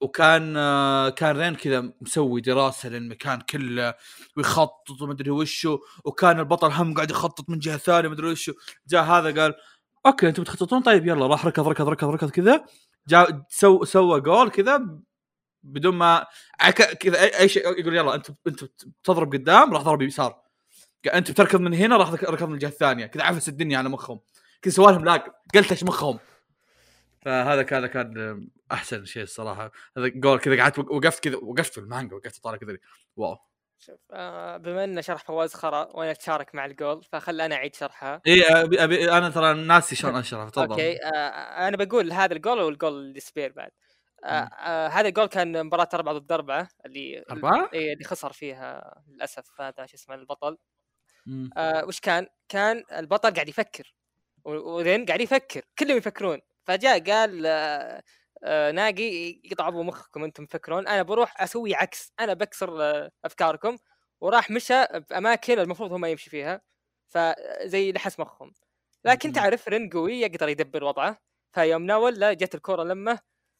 [0.00, 3.94] وكان آه، كان رين كذا مسوي دراسة للمكان كله
[4.36, 8.52] ويخطط ومدري وشو وكان البطل هم قاعد يخطط من جهة ثانية مدري وشو.
[8.88, 9.54] جاء هذا قال
[10.06, 12.64] okay أنتم بتخططون طيب يلا راح ركض ركض ركض ركض كذا.
[13.08, 14.98] جاء سو سوى جول كذا
[15.62, 16.26] بدون ما
[16.60, 20.42] عك- كذا اي, شيء يقول يلا انت أنت بتضرب قدام راح ضرب يسار.
[21.06, 23.06] أنت بتركض من هنا راح ركض من الجهة الثانية.
[23.06, 24.20] كذا عفس الدنيا على مخهم.
[24.62, 25.24] كذا سوى لهم lag
[25.54, 26.18] glitch مخهم.
[27.22, 29.72] فهذا كان كان أحسن شيء الصراحة.
[29.96, 32.76] هذا جول كذا قعدت وقفت كذا وقفت في المانجا وقفت طالع كذا.
[33.16, 33.38] wow.
[33.78, 38.22] شوف آه بما ان شرح فواز خرا وأنا أتشارك مع الجول فخل أنا أعيد شرحها
[38.26, 40.70] إي أبي أبي أنا ترى ناسي شلون اشرح تفضل.
[40.70, 43.70] okay آه أنا بقول هذا الجول والجول ال spare بعد.
[44.24, 49.60] آه آه هذا الجول كان مباراة أربعة ضد أربعة اللي أربعة؟ اللي خسر فيها للأسف
[49.60, 50.58] هذا شو اسمه البطل.
[51.56, 53.94] آه وش كان؟ كان البطل قاعد يفكر.
[54.44, 55.62] وذين قاعد يفكر.
[55.78, 56.40] كلهم يفكرون.
[56.64, 58.02] فجاء قال آه
[58.44, 62.12] آه ناقي يقطع ابو مخكم أنتم تفكرون؟ أنا بروح أسوي عكس.
[62.20, 63.78] أنا بكسر آه أفكاركم.
[64.20, 66.60] وراح مشى باماكن المفروض هم يمشي فيها.
[67.08, 68.52] فزي لحس مخهم.
[69.04, 69.32] لكن.
[69.32, 71.18] تعرف رن قوي يقدر يدبر وضعه.
[71.52, 73.18] فيوم ناول لا جت الكرة لمه.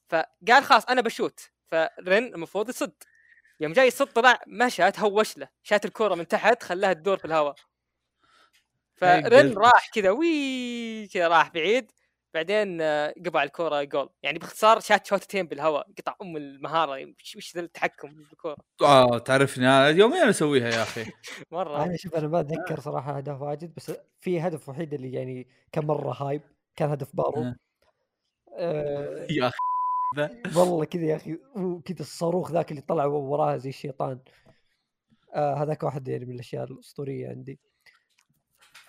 [0.08, 1.40] فقال خلاص أنا بشوت.
[1.70, 2.92] فرن المفروض يصد.
[3.60, 7.54] يوم جاي يصد طلع مشى تهوش له شات الكره من تحت خلاها تدور في الهواء.
[8.96, 9.54] فرن.
[9.58, 11.92] راح كذا وي كذا راح بعيد.
[12.34, 14.08] بعدين آه، قطع الكره جول.
[14.22, 17.06] يعني باختصار شات شوتتين بالهواء قطع أم المهارة.
[17.20, 21.04] وش وش ذا التحكم بالكره آه تعرفني أنا يوميا أسويها يا أخي.
[21.52, 21.84] مرة.
[21.84, 25.86] أنا شوف أنا ما أتذكر صراحة أهداف واجد بس في هدف وحيد اللي يعني كان
[25.86, 26.42] مرة hype
[26.76, 27.42] كان هدف بارو.
[27.42, 27.56] أه.
[28.58, 29.69] آه يا أخي.
[30.56, 34.20] والله كذا يا أخي وكذا الصاروخ ذاك اللي طلع وراها زي الشيطان.
[35.34, 37.60] آه هذاك واحد يعني من الأشياء الأسطورية عندي.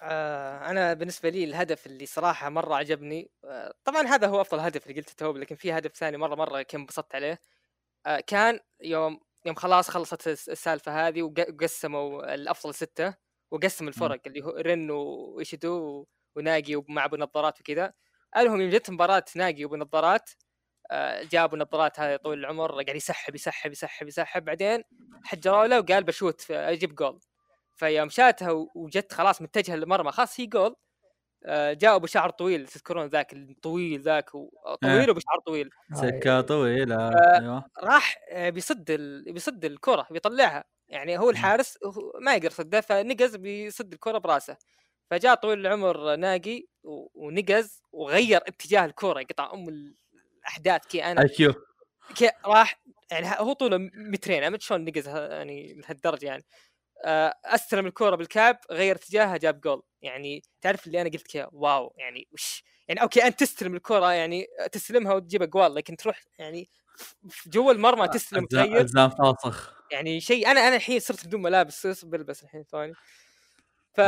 [0.01, 4.87] آه أنا بالنسبة لي الهدف اللي صراحة مرة عجبني آه طبعا هذا هو أفضل هدف
[4.87, 7.39] اللي قلته تو لكن في هدف ثاني مرة مرة كان انبسطت عليه.
[8.05, 13.15] آه كان يوم يوم خلاص خلصت الس- السالفة هذه وق- وقسموا الأفضل ستة
[13.51, 16.05] وقسم الفرق اللي هو رن وايشيدو
[16.35, 17.93] وناجي ومع ابو نظارات وكذا.
[18.37, 20.29] لهم يوم جت مباراة ناجي وابو نظارات
[21.31, 24.45] جابوا النظارات هذه طول العمر قاعد يسحب يسحب يسحب يسحب.
[24.45, 24.83] بعدين
[25.23, 27.19] حجروا له وقال بشوت أجيب جول.
[27.75, 30.11] فيوم شاتها وجت خلاص متجهه للمرمى.
[30.11, 30.75] خلاص هي جول.
[31.45, 32.67] آه، جاء أبو شعر طويل.
[32.67, 34.49] تذكرون ذاك الطويل ذاك؟ و-
[34.81, 35.69] طويل وابو شعر طويل.
[35.93, 36.95] سكة طويلة.
[36.95, 37.39] آه.
[37.39, 37.65] أيوه.
[37.83, 39.33] راح آه، بيصد ال...
[39.33, 40.63] بيصد الكرة بيطلعها.
[40.87, 41.77] يعني هو الحارس
[42.21, 44.57] ما يقدر يصدها فنقز بيصد الكرة براسه.
[45.11, 46.65] فجاء طويل العمر ناقي.
[47.13, 49.95] ونقز وغير اتجاه الكرة قطع أم
[50.41, 51.53] الأحداث كي أنا أي كيو.
[52.15, 52.81] كي راح
[53.11, 56.43] يعني هو طوله مترين ما شلون نقز يعني لهالدرجة يعني.
[57.05, 59.83] آه، أستلم الكره بالكعب غير اتجاهها جاب جول.
[60.01, 64.47] يعني تعرف اللي أنا قلت كذا واو يعني وش؟ يعني أوكي أنت تستلم الكره يعني
[64.71, 66.69] تستلمها وتجيب أجوال لكن تروح يعني
[67.47, 69.83] جوا المرمى تستلم تغير الزام فاسخ.
[69.91, 72.93] يعني شيء أنا أنا الحين صرت بدون ملابس بلبس الحين ثواني
[73.93, 74.01] ف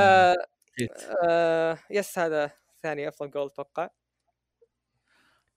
[0.80, 1.02] جيت.
[1.24, 2.52] آه يس هذا
[2.84, 3.90] ثاني أفضل جول أتوقع.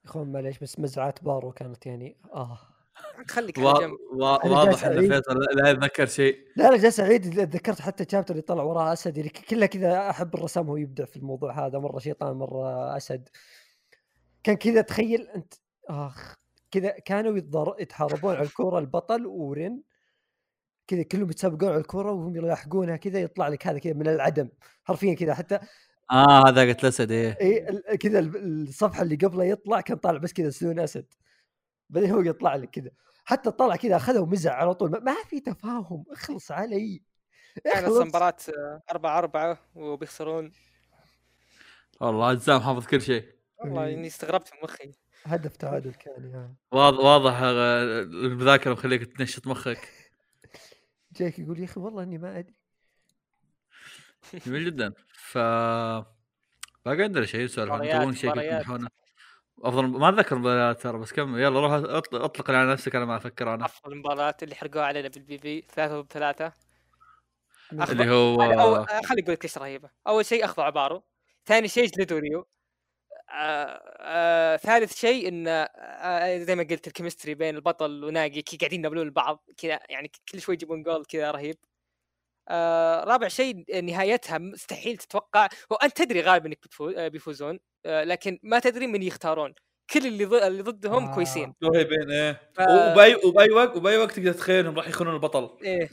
[0.06, 2.58] اخوان معليش بس مزعات بارو كانت يعني آه.
[3.28, 3.96] خليك وا- على جنب.
[4.12, 5.00] وا- أنا واضح إن.
[5.08, 6.38] فيصل لا يتذكر شيء.
[6.56, 10.34] لا لا جالس اعيد تذكرت حتى الشابتر اللي طلع وراه أسد اللي كله كذا أحب
[10.34, 13.28] الرسام هو يبدع في الموضوع هذا مرة شيطان مرة أسد.
[14.42, 15.54] كان كذا تخيل أنت
[15.88, 16.34] آخ
[16.70, 17.76] كذا كانوا يتضار...
[17.80, 19.82] يتحاربون على الكورة البطل ورين
[20.86, 24.48] كذا كلهم يتسابقون على الكورة وهم يلاحقونها كذا يطلع لك هذا كذا من العدم
[24.84, 25.34] حرفيا كذا.
[25.34, 25.58] حتى
[26.10, 27.38] آه هذا قلت الاسد إيه.
[27.40, 31.06] اي ال- كذا ال- الصفحة اللي قبله يطلع كان طالع بس كذا سنون أسد.
[31.90, 32.90] بعدين هو يطلع لك كذا.
[33.24, 34.90] حتى طلع كذا أخذه ومزع على طول.
[34.90, 37.02] ما, ما في تفاهم اخلص علي.
[37.64, 37.92] كان اخلص.
[37.96, 40.52] أصلا مباراة آه، أربعة أربعة وبيخسرون.
[42.00, 43.24] والله الزام حافظ كل شيء.
[43.58, 43.94] والله إيه.
[43.94, 44.92] إني استغربت من مخي.
[45.24, 46.54] هدف تعادل كان يا.
[46.72, 49.88] واضح واضح آه، المذاكرة مخليك تنشط مخك.
[51.16, 52.54] جاك يقول يا أخي والله إني ما أدري.
[54.46, 54.92] جميل جدا.
[55.12, 58.32] ف باقي عندنا شيء مباريات- تبون شيء
[59.62, 61.72] أفضل ما أتذكر مباريات ترى بس كم يلا روح
[62.12, 63.64] أطلق على نفسك أنا ما أفكر أنا.
[63.64, 66.52] أفضل المباريات اللي حرقوها علينا بالبي في ثلاثة ضد ثلاثة.
[67.72, 69.90] اللي هو آه، خليني أقول لك ليش رهيبة.
[70.06, 71.02] أول شيء اخضاع بارو
[71.46, 72.46] ثاني شيء جلدوا ريو.
[73.30, 78.56] آه آه ثالث شيء إن آه زي ما قلت ال chemistry بين البطل وناقي كي
[78.56, 81.56] قاعدين ينابلون البعض كذا يعني كل شوي يجيبون جول كذا رهيب.
[82.48, 85.48] آه رابع شيء نهايتها مستحيل تتوقع.
[85.70, 89.54] وانت تدري غالبا إنك بتفوز آه بيفوزون آه لكن ما تدري من يختارون.
[89.90, 91.14] كل اللي ضد اللي ضدهم آه.
[91.14, 91.54] كويسين.
[91.64, 92.50] رهيبين إيه.
[92.54, 95.58] ف- وبأي وبأي وقت وبأي وقت تقدر تتخيلهم راح يخونون البطل.
[95.64, 95.90] إيه.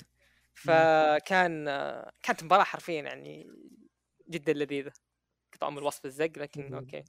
[0.53, 1.65] فكان
[2.23, 3.47] كانت مباراة حرفيا يعني
[4.29, 4.91] جدا لذيذة.
[5.53, 6.75] قطعوا من الوصف الزق لكن مم.
[6.75, 7.03] okay.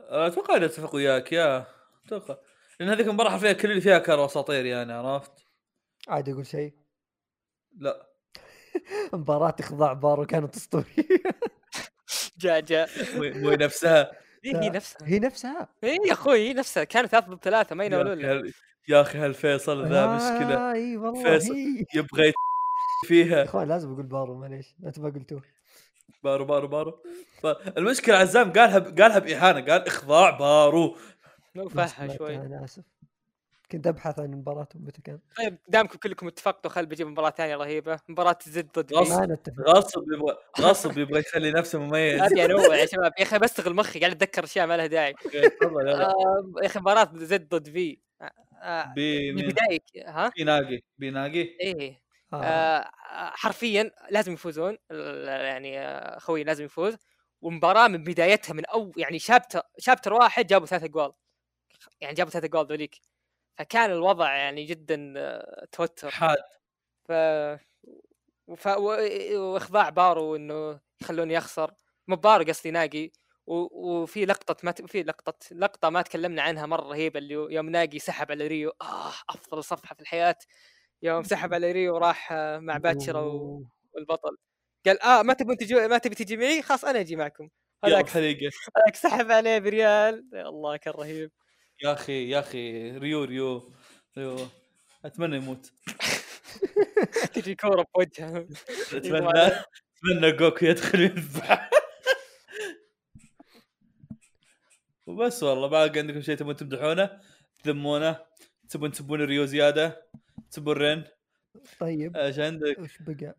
[0.00, 1.66] أتوقع إني أتفق وياك يا.
[2.06, 2.36] أتوقع.
[2.80, 5.32] لأن هذيك المباراة حرفيا كل اللي فيها كانوا أساطير يعني عرفت؟
[6.08, 6.81] عاد أقول شيء.
[7.78, 8.06] لا.
[9.12, 10.86] مباراة اخضاع بارو كانت اسطورية
[12.40, 12.88] جاء جاء.
[13.16, 14.12] مو نفسها.
[14.44, 14.98] هي نفسها.
[15.08, 15.68] هي نفسها.
[15.84, 16.84] إيه يا أخوي هي نفسها.
[16.84, 18.52] كانت ثلاثة ضد ثلاثة ما ينولون
[18.88, 21.54] يا أخي هالفيصل ذا مشكله إي والله فيصل.
[21.96, 22.34] يبغى يت-
[23.04, 24.74] يا فيها اخوان لازم أقول بارو معليش.
[24.86, 25.42] أنت ما قلتوه.
[26.24, 27.02] بارو بارو بارو.
[27.78, 29.60] المشكلة عزام قالها قالها بإهانة.
[29.72, 30.96] قال إخضاع بارو.
[31.54, 32.36] لو ما- شوي.
[32.36, 32.82] أنا أسف.
[33.72, 38.00] كنت أبحث عن مباراتهم متى كان طيب دامكم كلكم اتفقتوا خل بجيب مباراة ثانية رهيبة.
[38.08, 39.36] مباراة زد ضد غصب.
[39.60, 42.20] غصب يبغى غصب يبغى يخلي نفسه مميز.
[42.20, 45.14] هذه انوع يا شباب يا أخي بستغل مخي قاعد أتذكر أشياء ما لها داعي.
[45.34, 48.30] آه، يا أخي مباراة زد ضد في آه،
[48.62, 48.94] آه،
[49.78, 52.02] ك- ها؟ بي ناقي بي ناقي إيه.
[52.32, 52.90] آه.
[53.34, 54.78] حرفيا لازم يفوزون.
[54.90, 56.96] ال- يعني خوي لازم يفوز.
[57.40, 61.12] والمباراه من بدايتها من أو يعني chapter chapter واحد جابوا ثلاث اجوال
[62.00, 63.00] يعني جابوا ثلاث اجوال ذوليك.
[63.62, 66.10] فكان الوضع يعني جدا آه، توتر.
[66.10, 66.36] حاد.
[67.04, 67.12] ف
[68.46, 68.66] وف...
[68.66, 68.96] و...
[69.38, 71.74] وإخضاع بارو إنه يخلوني أخسر.
[72.08, 73.10] مو بارو قصدي ناقي.
[73.46, 73.54] و...
[73.54, 74.90] وفي لقطة ما ت...
[74.90, 78.72] في لقطة لقطة ما تكلمنا عنها مرة رهيبة اللي يوم ناقي سحب على ريو.
[78.82, 80.36] آه أفضل صفحة في الحياة.
[81.02, 83.64] يوم سحب على ريو وراح آه، مع باتشرا و...
[83.92, 84.36] والبطل.
[84.86, 87.48] قال آه ما تبون تجي ما تبي تجي معي؟ خلاص أنا أجي معكم.
[87.84, 90.28] يلا هذاك حريقه هذاك سحب عليه بريال.
[90.32, 91.32] يا الله كان رهيب.
[91.84, 93.72] يا أخي يا أخي ريو ريو
[94.18, 94.48] ريو.
[95.04, 95.72] أتمنى يموت.
[97.34, 98.46] تجي كورة بوجهه.
[98.92, 101.70] أتمنى أتمنى جوكو يدخل ويذبح
[105.06, 107.20] وبس والله باقي عندكم شيء تبون تمدحونه؟
[107.62, 108.16] تذمونه؟
[108.68, 110.06] تبون تسبون ريو زيادة؟
[110.50, 111.04] تسبون رين
[111.80, 112.16] طيب.
[112.16, 113.36] إيش عندك؟ وش بقى؟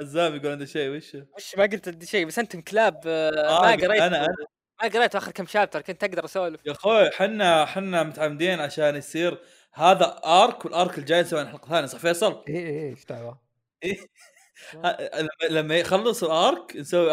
[0.00, 3.62] عزام يقول عنده شيء وش؟ وش ما قلت عندي شيء بس أنتم كلاب آه، آه،
[3.62, 4.02] ما قريت.
[4.02, 4.46] أنا أنا.
[4.82, 9.38] ما قريت اخر كم شابتر كنت أقدر اسولف يا أخوي حنا حنا متعمدين عشان يصير
[9.74, 13.42] هذا arc وال arc الجاي نسوي حلقة ثانية صح فيصل؟ اي اي إيش دعوة؟
[14.84, 17.10] ه- لما- يخلص ال arc نسوي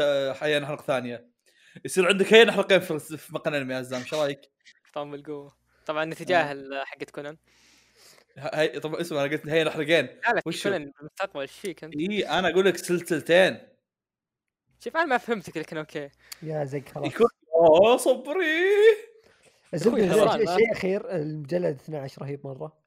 [0.00, 1.30] آه، حيانا حلقة ثانية
[1.84, 4.40] يصير عندك هينا حلقين في في مقال انمي يا عزام إيش رأيك؟
[4.94, 5.56] طبعا بالقوه
[5.86, 7.36] طبعا نتجاهل حقت كونان
[8.38, 12.28] هي طبعا اسمع أنا قلت هينا حلقين لا لا؟ كونان بالمستقبل إيش فيك أنت؟ اي
[12.28, 13.69] أنا أقول لك سلسلتين
[14.80, 16.10] شوف أنا ما فهمتك لكن أوكي.
[16.42, 17.06] يا زق خلاص.
[17.14, 18.64] يكون أوه صبري.
[19.74, 22.80] الزبده شيء- أخير المجلد 12 رهيب مرة.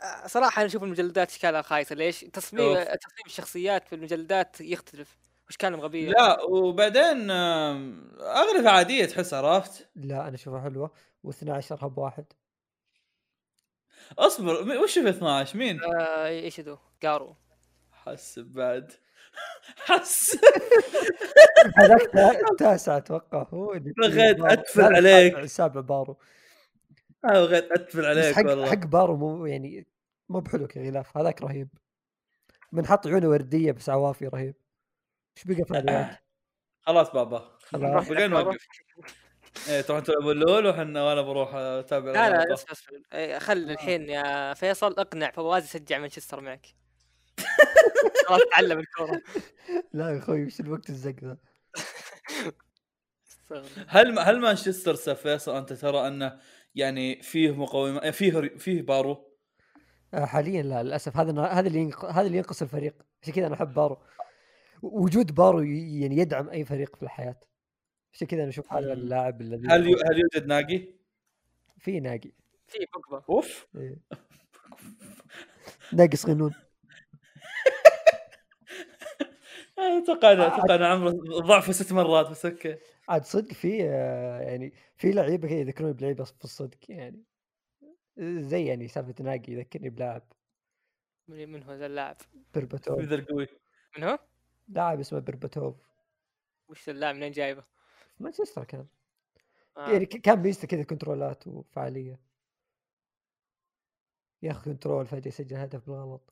[0.00, 2.74] آه، صراحة أنا أشوف المجلدات اشكالها خايسه ليش؟ تصميم.
[2.74, 10.28] تصميم الشخصيات في المجلدات يختلف واشكالهم غبيه لا وبعدين آم، اغلبها عادية تحس عرفت؟ لا
[10.28, 10.90] أنا أشوفها حلوة.
[11.26, 12.24] و12 هب واحد.
[14.18, 17.36] اصبر وش في 12 مين؟ آه إيش ذو؟ قارو
[17.92, 18.92] حسب بعد.
[19.76, 20.40] حسب
[21.76, 24.60] هذاك تا- التاسع أتوقع هو اللي- بغيت لا، عليك.
[24.66, 26.18] السابع- السابع بارو.
[27.24, 28.70] أنا بغيت اتفل عليك حق والله.
[28.70, 29.86] حق بارو مو يعني
[30.28, 31.68] مو بحلو كغلاف هذاك رهيب.
[32.72, 34.54] من حط عيونه وردية بس عوافي رهيب.
[35.36, 36.18] إيش بقى في هذا
[36.86, 37.58] خلاص بابا.
[37.60, 38.56] خلاص بقينا نوقف.
[39.68, 42.72] إيه تروحون تلعبون LoL وحنا وأنا بروح أتابع لا لا اصبر
[43.12, 46.66] إيه، خل الحين يا فيصل اقنع فواز يشجع مانشستر معك.
[48.52, 49.22] تعلم الكورة.
[49.92, 51.36] لا يا أخوي وش الوقت الزق ذا
[53.88, 56.38] هل هل مانشستر سا فيصل أنت ترى أنه
[56.74, 59.32] يعني فيه مقومات فيه فيه بارو؟
[60.14, 61.16] آه، حاليا لا للأسف.
[61.16, 62.04] هذا هذا اللي ينق...
[62.04, 62.94] هذا اللي ينقص الفريق.
[63.22, 63.98] عشان كذا أنا أحب بارو.
[64.82, 67.40] وجود بارو يعني يدعم أي فريق في الحياة.
[68.12, 68.92] عشان كذا أنا أشوف هذا.
[68.92, 70.88] اللاعب الذي هل يو- هل يوجد ناقي؟
[71.78, 72.32] في ناقي.
[72.68, 73.24] في بوجبا.
[73.30, 73.66] أوف.
[73.76, 73.96] إيه.
[75.92, 76.54] ناقص غنون
[80.02, 82.76] أتوقع أتوقع ان عمره ضعفه ست مرات بس أوكي.
[83.08, 87.24] عاد صدق في آه، يعني في لعيبة كذا يذكروني بلعيبة في الصدق يعني
[88.18, 90.22] زي يعني سالفة ناقي يذكرني بلاعب.
[91.28, 92.16] من من هو ذا اللاعب؟
[92.54, 93.46] برباتوف ذا القوي.
[93.98, 94.18] من هو؟
[94.68, 95.76] لاعب اسمه برباتوف
[96.68, 97.64] وش اللاعب؟ منين جايبه؟
[98.20, 98.86] مانشستر كان.
[99.76, 99.90] آه.
[99.92, 102.20] يعني كان ميزته كذا كنترولات وفعالية.
[104.42, 106.31] ياخذ control فجأة يسجل هدف بالغلط.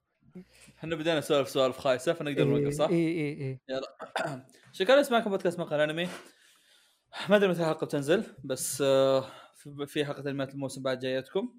[0.79, 3.61] إحنا بدينا نسولف سوالف خايسة فنقدر نوقف صح؟ اي اي اي
[4.73, 6.09] شكرا اسمعكم بودكاست مقهى الانمي
[7.29, 9.25] ما أدري متى الحلقة بتنزل بس آه،
[9.57, 11.55] في- في حلقة أنميات الموسم بعد جايتكم.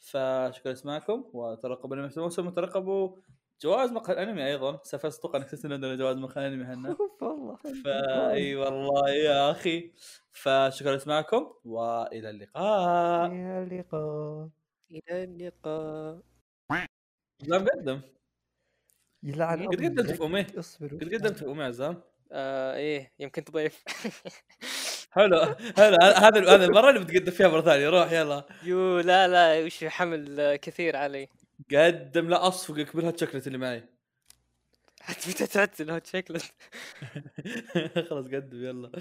[0.00, 3.16] فشكرا اسمعكم وترقبوا انمي في الموسم وترقبوا
[3.62, 4.80] جوائز مقهى الأنمي أيضا.
[4.82, 7.58] سافست أتوقع أنك تنسى عندنا جوائز مقهى الأنمي إحنا أوف، والله.
[7.84, 9.92] فاي والله يا أخي.
[10.32, 13.32] فشكرا اسمعكم وإلى اللقاء.
[13.32, 14.48] يا اللقاء.
[14.90, 16.20] إلى اللقاء.
[17.42, 18.00] لا مقدم
[19.22, 20.10] يلعن قد قدمت.
[20.10, 22.02] في امي اصبر قد قدمت في امي عزام.
[22.32, 23.84] آه إيه يمكن تضيف.
[25.10, 25.44] حلو.
[25.76, 25.96] حلو.
[26.02, 27.88] هذا هذا المرة اللي بتقدم فيها مرة ثانية.
[27.88, 28.44] روح يلا.
[28.62, 31.28] يو لا لا وش حمل كثير علي.
[31.72, 33.84] قدم لا أصفقك بال hot chocolate اللي معي.
[35.00, 36.52] حتى متى تعتل hot chocolate
[38.10, 38.92] خلاص قدم يلا.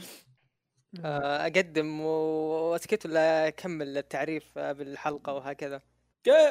[1.06, 5.82] آه، أقدم وأسكت ولا أكمل التعريف بالحلقة وهكذا؟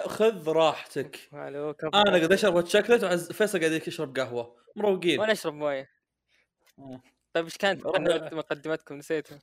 [0.07, 1.18] خذ راحتك.
[1.33, 4.57] أنا قاعد اشرب hot chocolate وعز فيصل قاعد يشرب قهوة.
[4.77, 5.20] مروقين.
[5.20, 5.89] وأنا أشرب موية.
[6.79, 7.01] آه.
[7.33, 7.87] طيب إيش كانت
[8.35, 9.39] مقدمتكم نسيتها.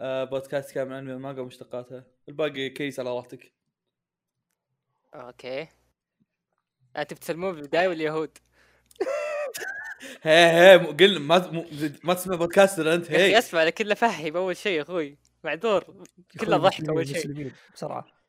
[0.00, 3.52] آه بودكاست كامل عن المانجا ومشتقاتها الباقي كيس على راحتك.
[5.14, 5.68] أوكي.
[6.96, 8.38] انت بتسلمون بالبداية واليهود
[10.22, 11.66] هي هي قلنا ما مو-
[12.04, 13.38] ما تسمع بودكاستر أنت يا أخي هي.
[13.38, 15.18] أسمع لكله فهي اول شيء يا أخوي.
[15.44, 16.04] معذور.
[16.40, 17.52] كله ضحك أول شيء.
[17.74, 18.19] بسرعة.